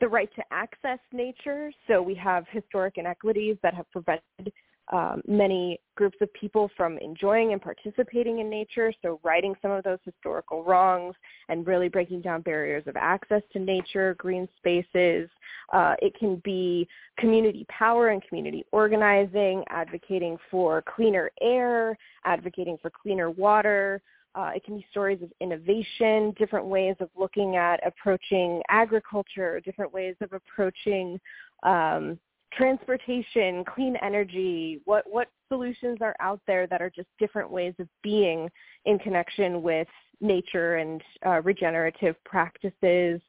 [0.00, 1.70] the right to access nature.
[1.86, 4.52] So we have historic inequities that have prevented
[4.92, 8.92] um, many groups of people from enjoying and participating in nature.
[9.02, 11.14] So righting some of those historical wrongs
[11.48, 15.28] and really breaking down barriers of access to nature, green spaces.
[15.72, 22.90] Uh, it can be community power and community organizing, advocating for cleaner air, advocating for
[22.90, 24.00] cleaner water.
[24.34, 29.92] Uh, it can be stories of innovation, different ways of looking at approaching agriculture, different
[29.92, 31.18] ways of approaching
[31.64, 32.18] um,
[32.52, 37.88] transportation, clean energy, what what solutions are out there that are just different ways of
[38.02, 38.48] being
[38.84, 39.88] in connection with
[40.20, 43.20] nature and uh, regenerative practices.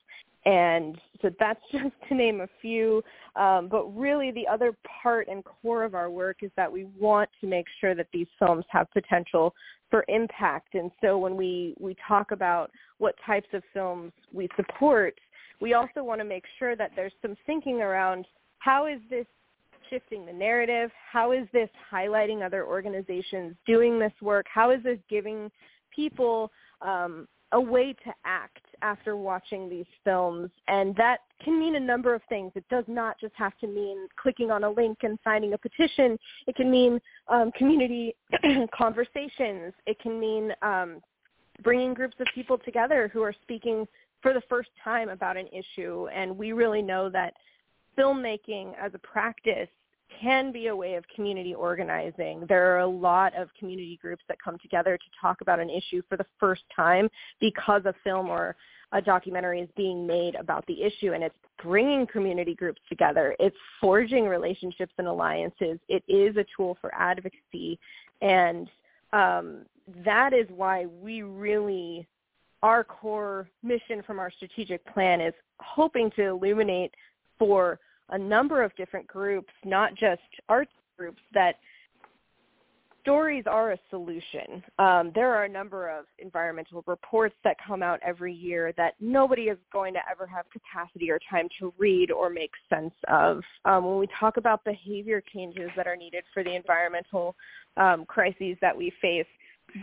[0.46, 3.04] And so that's just to name a few.
[3.36, 7.30] Um, but really the other part and core of our work is that we want
[7.42, 9.54] to make sure that these films have potential
[9.90, 10.76] for impact.
[10.76, 15.16] And so when we, we talk about what types of films we support,
[15.62, 18.26] we also want to make sure that there's some thinking around
[18.60, 19.26] how is this
[19.90, 20.92] shifting the narrative?
[21.12, 24.46] How is this highlighting other organizations doing this work?
[24.54, 25.52] How is this giving
[25.94, 26.52] people
[26.82, 30.50] um, a way to act after watching these films?
[30.68, 32.52] And that can mean a number of things.
[32.56, 36.18] It does not just have to mean clicking on a link and signing a petition.
[36.48, 38.16] It can mean um, community
[38.78, 39.74] conversations.
[39.88, 41.02] It can mean um,
[41.64, 43.88] bringing groups of people together who are speaking
[44.22, 46.08] for the first time about an issue.
[46.14, 47.34] And we really know that
[47.98, 49.70] filmmaking as a practice
[50.22, 52.44] can be a way of community organizing.
[52.48, 56.02] There are a lot of community groups that come together to talk about an issue
[56.10, 57.10] for the first time
[57.40, 58.56] because a film or
[58.92, 63.36] a documentary is being made about the issue and it's bringing community groups together.
[63.40, 65.78] It's forging relationships and alliances.
[65.88, 67.80] It is a tool for advocacy
[68.22, 68.68] and
[69.14, 69.66] um,
[70.06, 72.08] that is why we really
[72.62, 76.94] our core mission from our strategic plan is hoping to illuminate
[77.40, 77.80] for
[78.10, 81.56] a number of different groups, not just arts groups, that
[83.02, 84.64] stories are a solution.
[84.78, 89.44] Um, there are a number of environmental reports that come out every year that nobody
[89.44, 93.42] is going to ever have capacity or time to read or make sense of.
[93.66, 97.36] Um, when we talk about behavior changes that are needed for the environmental
[97.78, 99.26] um, crises that we face,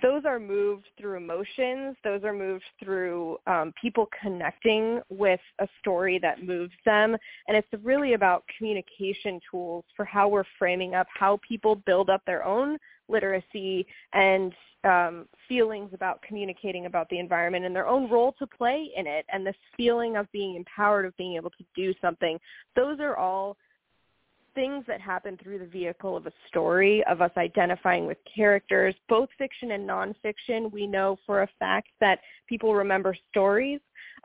[0.03, 1.97] those are moved through emotions.
[2.05, 7.17] Those are moved through um, people connecting with a story that moves them.
[7.49, 12.23] And it's really about communication tools for how we're framing up how people build up
[12.27, 12.79] their own
[13.09, 14.53] literacy and
[14.85, 19.27] um, feelings about communicating about the environment and their own role to play in it
[19.33, 22.39] and this feeling of being empowered, of being able to do something.
[22.75, 23.57] Those are all
[24.57, 29.29] things that happen through the vehicle of a story, of us identifying with characters, both
[29.39, 30.73] fiction and nonfiction.
[30.73, 33.79] We know for a fact that people remember stories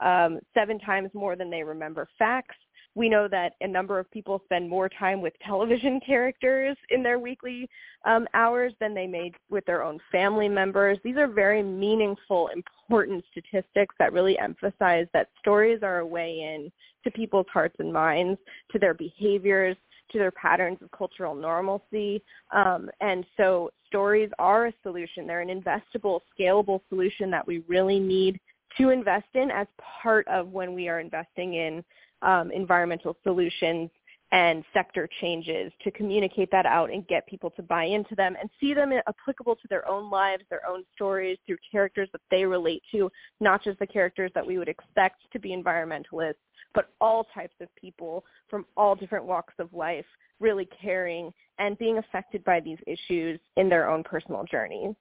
[0.04, 2.56] um, seven times more than they remember facts.
[2.94, 7.20] We know that a number of people spend more time with television characters in their
[7.20, 7.70] weekly
[8.06, 10.98] um, hours than they may with their own family members.
[11.04, 16.72] These are very meaningful, important statistics that really emphasize that stories are a way in
[17.04, 18.40] to people's hearts and minds,
[18.72, 19.78] to their behaviors,
[20.12, 22.22] to their patterns of cultural normalcy.
[22.52, 25.28] Um, and so stories are a solution.
[25.28, 28.40] They're an investable, scalable solution that we really need
[28.78, 29.68] to invest in as
[30.02, 31.84] part of when we are investing in
[32.22, 33.90] um, environmental solutions
[34.32, 38.50] and sector changes to communicate that out and get people to buy into them and
[38.60, 42.82] see them applicable to their own lives, their own stories through characters that they relate
[42.92, 43.12] to,
[43.42, 46.36] not just the characters that we would expect to be environmentalists,
[46.74, 50.06] but all types of people from all different walks of life
[50.40, 54.96] really caring and being affected by these issues in their own personal journeys.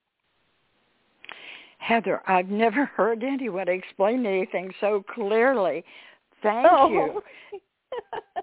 [1.79, 5.85] Heather, I've never heard anyone explain anything so clearly.
[6.43, 6.89] Thank oh.
[6.91, 7.23] you.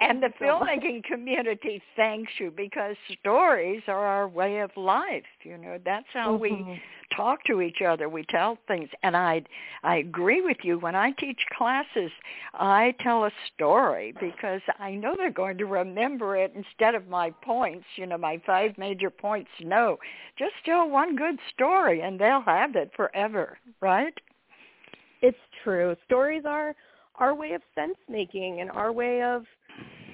[0.00, 5.24] and the filmmaking community thanks you because stories are our way of life.
[5.42, 6.70] You know, that's how mm-hmm.
[6.70, 6.82] we
[7.14, 8.08] talk to each other.
[8.08, 9.42] We tell things, and I
[9.82, 10.78] I agree with you.
[10.78, 12.10] When I teach classes,
[12.54, 17.30] I tell a story because I know they're going to remember it instead of my
[17.42, 17.84] points.
[17.96, 19.50] You know, my five major points.
[19.60, 19.98] No,
[20.38, 23.58] just tell one good story, and they'll have it forever.
[23.80, 24.14] Right?
[25.20, 25.94] It's true.
[26.06, 26.74] Stories are
[27.16, 29.44] our way of sense making and our way of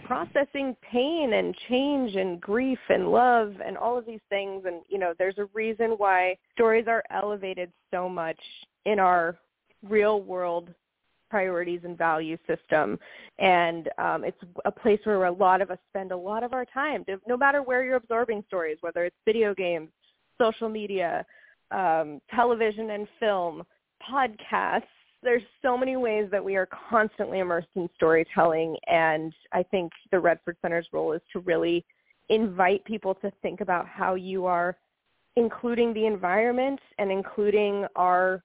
[0.07, 4.65] processing pain and change and grief and love and all of these things.
[4.67, 8.39] And you know there's a reason why stories are elevated so much
[8.85, 9.37] in our
[9.89, 10.71] real world
[11.29, 12.99] priorities and value system.
[13.39, 16.65] And um, it's a place where a lot of us spend a lot of our
[16.65, 19.89] time no matter where you're absorbing stories whether it's video games
[20.41, 21.25] social media
[21.71, 23.63] um, television and film
[24.09, 24.83] podcasts
[25.27, 30.20] there's so many ways that we are constantly immersed in storytelling and I think the
[30.20, 31.85] Redford Center's role is to really
[32.29, 34.77] invite people to think about how you are
[35.35, 38.43] including the environment and including our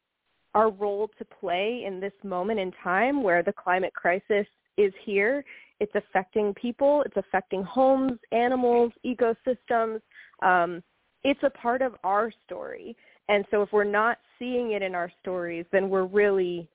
[0.53, 4.45] our role to play in this moment in time where the climate crisis
[4.77, 5.45] is here.
[5.79, 7.03] It's affecting people.
[7.05, 10.01] It's affecting homes, animals, ecosystems.
[10.41, 10.83] Um,
[11.23, 12.97] it's a part of our story.
[13.31, 16.67] And so if we're not seeing it in our stories, then we're really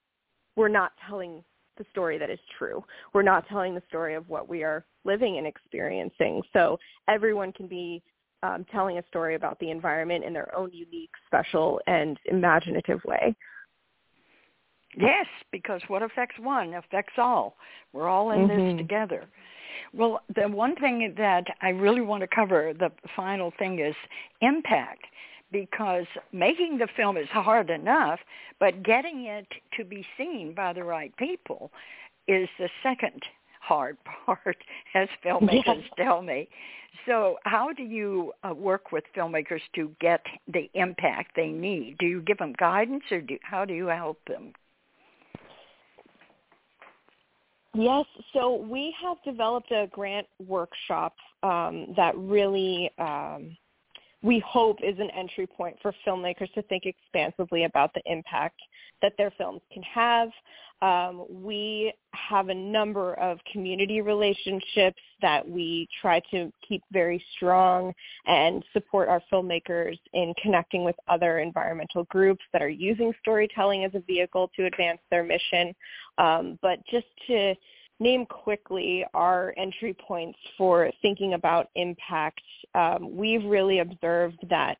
[0.56, 1.44] we're not telling
[1.76, 2.82] the story that is true.
[3.12, 6.40] We're not telling the story of what we are living and experiencing.
[6.54, 6.78] So
[7.08, 8.02] everyone can be
[8.42, 13.36] um, telling a story about the environment in their own unique, special, and imaginative way.
[14.96, 17.56] Yes, because what affects one affects all.
[17.92, 18.76] We're all in mm-hmm.
[18.76, 19.26] this together.
[19.92, 23.94] Well, the one thing that I really want to cover, the final thing is
[24.40, 25.04] impact
[25.52, 28.20] because making the film is hard enough,
[28.58, 31.70] but getting it to be seen by the right people
[32.26, 33.22] is the second
[33.60, 34.56] hard part,
[34.94, 36.48] as filmmakers tell me.
[37.04, 41.98] So how do you uh, work with filmmakers to get the impact they need?
[41.98, 44.52] Do you give them guidance or do, how do you help them?
[47.74, 53.54] Yes, so we have developed a grant workshop um, that really um,
[54.26, 58.60] we hope is an entry point for filmmakers to think expansively about the impact
[59.00, 60.30] that their films can have.
[60.82, 67.94] Um, we have a number of community relationships that we try to keep very strong
[68.26, 73.92] and support our filmmakers in connecting with other environmental groups that are using storytelling as
[73.94, 75.72] a vehicle to advance their mission.
[76.18, 77.54] Um, but just to
[77.98, 82.42] name quickly our entry points for thinking about impact,
[82.74, 84.78] um, we've really observed that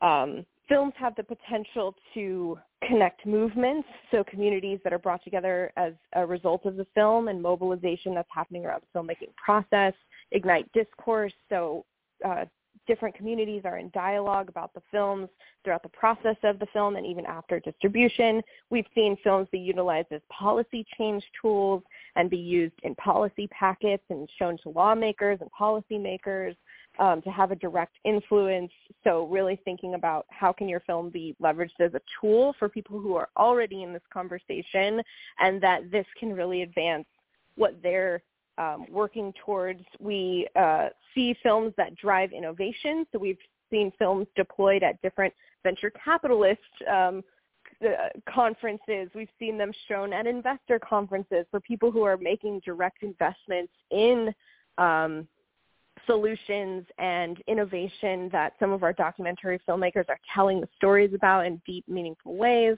[0.00, 5.92] um, films have the potential to connect movements, so communities that are brought together as
[6.14, 9.94] a result of the film and mobilization that's happening around the filmmaking process,
[10.32, 11.84] ignite discourse, so
[12.24, 12.44] uh,
[12.86, 15.28] different communities are in dialogue about the films
[15.62, 18.42] throughout the process of the film and even after distribution.
[18.70, 21.82] We've seen films be utilized as policy change tools
[22.16, 26.54] and be used in policy packets and shown to lawmakers and policymakers
[26.98, 28.70] um, to have a direct influence.
[29.02, 33.00] So really thinking about how can your film be leveraged as a tool for people
[33.00, 35.02] who are already in this conversation
[35.40, 37.06] and that this can really advance
[37.56, 38.22] what they're
[38.58, 39.84] um, working towards.
[40.00, 43.06] We uh, see films that drive innovation.
[43.12, 43.38] So we've
[43.70, 45.32] seen films deployed at different
[45.62, 47.22] venture capitalist um,
[47.84, 49.08] uh, conferences.
[49.14, 54.32] We've seen them shown at investor conferences for people who are making direct investments in
[54.78, 55.26] um,
[56.06, 61.60] solutions and innovation that some of our documentary filmmakers are telling the stories about in
[61.66, 62.76] deep, meaningful ways.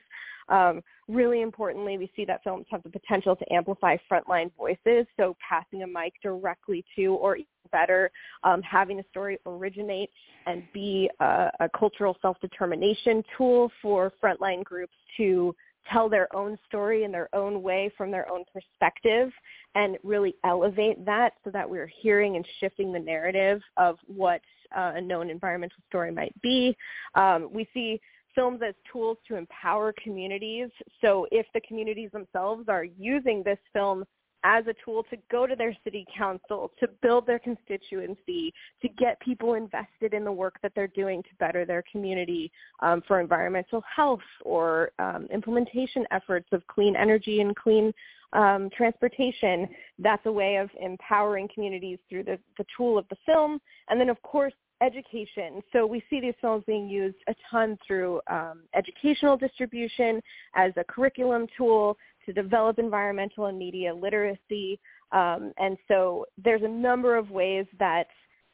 [0.49, 5.37] Um, really importantly, we see that films have the potential to amplify frontline voices, so
[5.47, 8.11] passing a mic directly to, or even better,
[8.45, 10.11] um, having a story originate
[10.47, 15.55] and be a, a cultural self-determination tool for frontline groups to
[15.93, 19.31] tell their own story in their own way from their own perspective
[19.75, 24.41] and really elevate that so that we're hearing and shifting the narrative of what
[24.77, 26.77] uh, a known environmental story might be.
[27.15, 28.01] Um, we see
[28.35, 30.69] films as tools to empower communities.
[31.01, 34.05] So if the communities themselves are using this film
[34.45, 39.19] as a tool to go to their city council, to build their constituency, to get
[39.21, 43.83] people invested in the work that they're doing to better their community um, for environmental
[43.95, 47.93] health or um, implementation efforts of clean energy and clean
[48.33, 49.69] um, transportation.
[49.99, 53.61] That's a way of empowering communities through the, the tool of the film.
[53.89, 55.63] And then, of course, education.
[55.73, 60.21] So we see these films being used a ton through um, educational distribution
[60.55, 61.97] as a curriculum tool
[62.27, 64.79] to develop environmental and media literacy.
[65.13, 68.07] Um, and so there's a number of ways that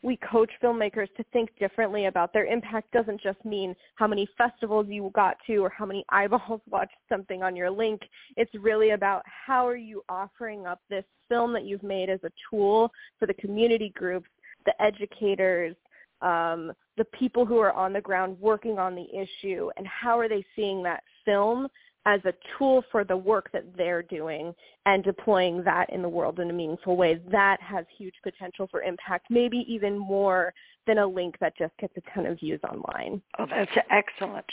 [0.02, 4.86] we coach filmmakers to think differently about their impact doesn't just mean how many festivals
[4.88, 8.00] you got to or how many eyeballs watched something on your link.
[8.36, 12.30] It's really about how are you offering up this film that you've made as a
[12.50, 14.28] tool for the community groups,
[14.66, 15.76] the educators,
[16.20, 20.28] um, the people who are on the ground working on the issue, and how are
[20.28, 21.68] they seeing that film
[22.06, 24.54] as a tool for the work that they're doing
[24.86, 28.82] and deploying that in the world in a meaningful way, that has huge potential for
[28.82, 30.52] impact, maybe even more
[30.86, 33.22] than a link that just gets a ton of views online.
[33.38, 34.46] Oh, that's excellent.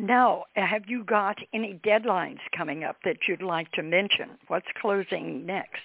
[0.00, 4.30] Now, have you got any deadlines coming up that you'd like to mention?
[4.46, 5.80] What's closing next?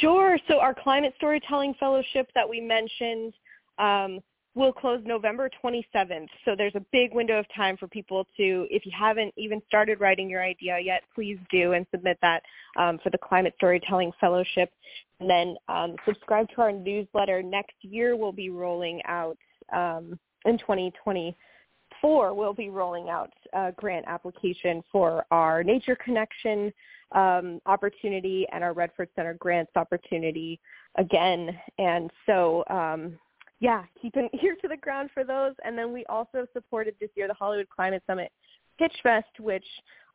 [0.00, 0.38] Sure.
[0.48, 3.34] So our climate storytelling fellowship that we mentioned,
[3.78, 4.20] um,
[4.54, 6.28] will close November 27th.
[6.44, 10.00] So there's a big window of time for people to, if you haven't even started
[10.00, 12.42] writing your idea yet, please do and submit that
[12.76, 14.72] um, for the Climate Storytelling Fellowship.
[15.20, 17.42] And then um, subscribe to our newsletter.
[17.42, 19.38] Next year we'll be rolling out
[19.72, 22.34] um, in 2024.
[22.34, 26.72] We'll be rolling out a grant application for our Nature Connection
[27.12, 30.58] um, opportunity and our Redford Center grants opportunity
[30.96, 31.56] again.
[31.78, 33.18] And so um,
[33.60, 35.54] yeah, keep an ear to the ground for those.
[35.64, 38.32] And then we also supported this year the Hollywood Climate Summit
[38.78, 39.64] Pitch Fest, which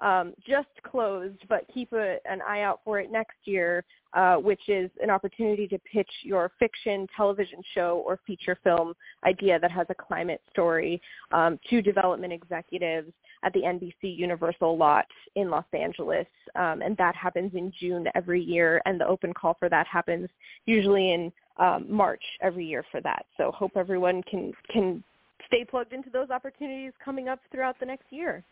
[0.01, 4.67] um, just closed, but keep a, an eye out for it next year, uh, which
[4.67, 8.93] is an opportunity to pitch your fiction, television show, or feature film
[9.25, 10.99] idea that has a climate story
[11.31, 13.11] um, to development executives
[13.45, 16.27] at the NBC Universal lot in Los Angeles.
[16.55, 20.27] Um, and that happens in June every year, and the open call for that happens
[20.65, 23.25] usually in um, March every year for that.
[23.37, 25.01] So hope everyone can can
[25.47, 28.43] stay plugged into those opportunities coming up throughout the next year.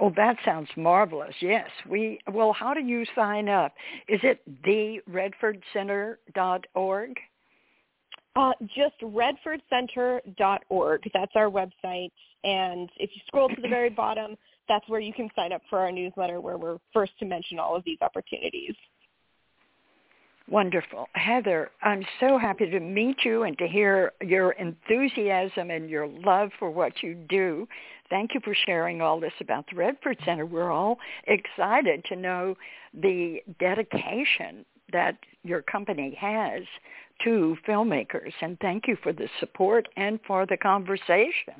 [0.00, 1.34] Oh, that sounds marvelous.
[1.40, 1.68] Yes.
[1.88, 3.72] We well, how do you sign up?
[4.08, 7.16] Is it theredfordcenter.org?
[8.38, 11.10] Uh, just redfordcenter.org.
[11.12, 12.12] That's our website.
[12.44, 14.36] And if you scroll to the very bottom,
[14.68, 17.74] that's where you can sign up for our newsletter where we're first to mention all
[17.74, 18.76] of these opportunities.
[20.48, 21.08] Wonderful.
[21.14, 26.50] Heather, I'm so happy to meet you and to hear your enthusiasm and your love
[26.60, 27.66] for what you do.
[28.08, 30.46] Thank you for sharing all this about the Redford Center.
[30.46, 32.56] We're all excited to know
[32.94, 36.62] the dedication that your company has
[37.24, 38.32] to filmmakers.
[38.40, 41.54] And thank you for the support and for the conversation.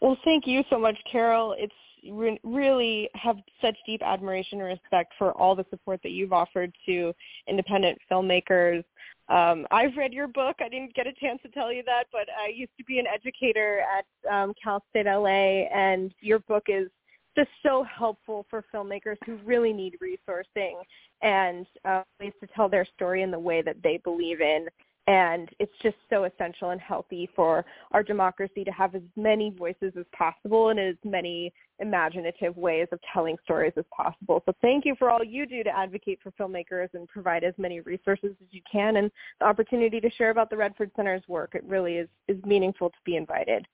[0.00, 1.54] Well, thank you so much, Carole.
[1.58, 1.72] It's
[2.10, 6.72] re- really have such deep admiration and respect for all the support that you've offered
[6.86, 7.12] to
[7.46, 8.84] independent filmmakers.
[9.28, 10.56] Um, I've read your book.
[10.60, 13.06] I didn't get a chance to tell you that, but I used to be an
[13.06, 16.88] educator at um, Cal State LA, and your book is
[17.36, 20.74] just so helpful for filmmakers who really need resourcing
[21.22, 24.66] and uh, ways to tell their story in the way that they believe in
[25.10, 29.92] and it's just so essential and healthy for our democracy to have as many voices
[29.98, 34.40] as possible and as many imaginative ways of telling stories as possible.
[34.46, 37.80] So thank you for all you do to advocate for filmmakers and provide as many
[37.80, 39.10] resources as you can and
[39.40, 41.54] the opportunity to share about the Redford Center's work.
[41.54, 43.66] It really is, is meaningful to be invited.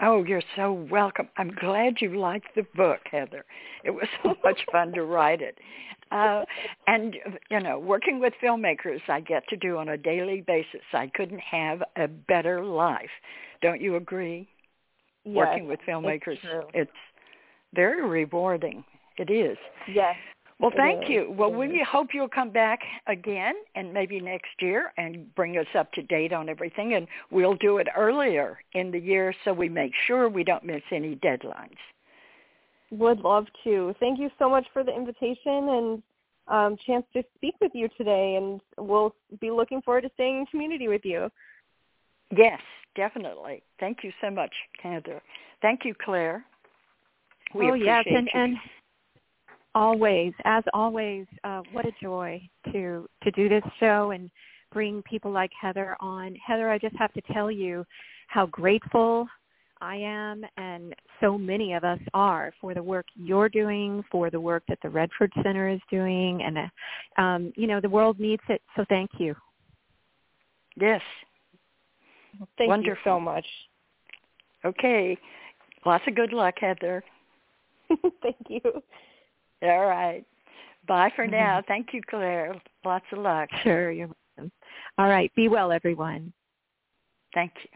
[0.00, 1.28] Oh, you're so welcome.
[1.36, 3.44] I'm glad you liked the book, Heather.
[3.84, 5.58] It was so much fun to write it.
[6.10, 6.44] Uh,
[6.86, 7.16] and,
[7.50, 10.82] you know, working with filmmakers I get to do on a daily basis.
[10.92, 13.10] I couldn't have a better life.
[13.62, 14.48] Don't you agree?
[15.24, 16.38] Yes, working with filmmakers.
[16.42, 16.90] It's, it's
[17.74, 18.84] very rewarding.
[19.16, 19.56] It is.
[19.88, 20.16] Yes.
[20.60, 21.34] Well, thank you.
[21.36, 25.92] Well, we hope you'll come back again and maybe next year and bring us up
[25.92, 26.94] to date on everything.
[26.94, 30.82] And we'll do it earlier in the year so we make sure we don't miss
[30.92, 31.76] any deadlines.
[32.92, 33.94] Would love to.
[33.98, 36.02] Thank you so much for the invitation and
[36.46, 38.36] um, chance to speak with you today.
[38.36, 41.30] And we'll be looking forward to staying in community with you.
[42.36, 42.60] Yes,
[42.94, 43.62] definitely.
[43.80, 45.20] Thank you so much, Heather.
[45.62, 46.44] Thank you, Claire.
[47.54, 48.40] We oh yes, and, you.
[48.40, 48.56] and
[49.74, 52.40] always, as always, uh, what a joy
[52.72, 54.30] to to do this show and
[54.72, 56.34] bring people like Heather on.
[56.44, 57.84] Heather, I just have to tell you
[58.28, 59.28] how grateful
[59.80, 64.40] I am and so many of us are for the work you're doing, for the
[64.40, 68.42] work that the Redford Center is doing, and uh, um, you know the world needs
[68.48, 68.62] it.
[68.76, 69.34] So thank you.
[70.76, 71.02] Yes.
[72.58, 72.94] Thank Wonderful.
[72.94, 73.46] you so much.
[74.64, 75.16] Okay.
[75.86, 77.04] Lots of good luck, Heather.
[78.22, 78.60] thank you.
[79.64, 80.24] All right.
[80.86, 81.32] Bye for Mm-hmm.
[81.34, 81.62] now.
[81.66, 82.54] Thank you, Claire.
[82.84, 83.48] Lots of luck.
[83.62, 84.52] Sure, you're welcome.
[84.98, 85.32] All right.
[85.34, 86.32] Be well, everyone.
[87.34, 87.70] Thank you.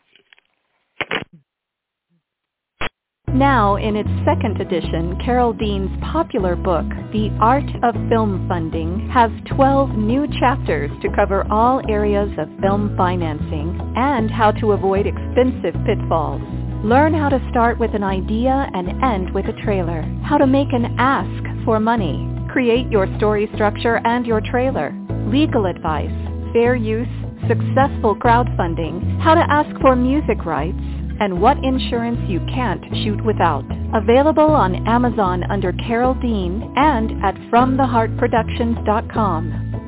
[3.34, 9.30] Now, in its second edition, Carole Dean's popular book, The Art of Film Funding, has
[9.54, 15.74] 12 new chapters to cover all areas of film financing and how to avoid expensive
[15.86, 16.40] pitfalls.
[16.84, 20.72] Learn how to start with an idea and end with a trailer, how to make
[20.72, 24.94] an ask for money, create your story structure and your trailer,
[25.26, 26.12] legal advice,
[26.52, 27.08] fair use,
[27.48, 30.78] successful crowdfunding, how to ask for music rights,
[31.18, 33.64] and what insurance you can't shoot without.
[33.94, 39.87] Available on Amazon under Carole Dean and at FromTheHeartProductions.com.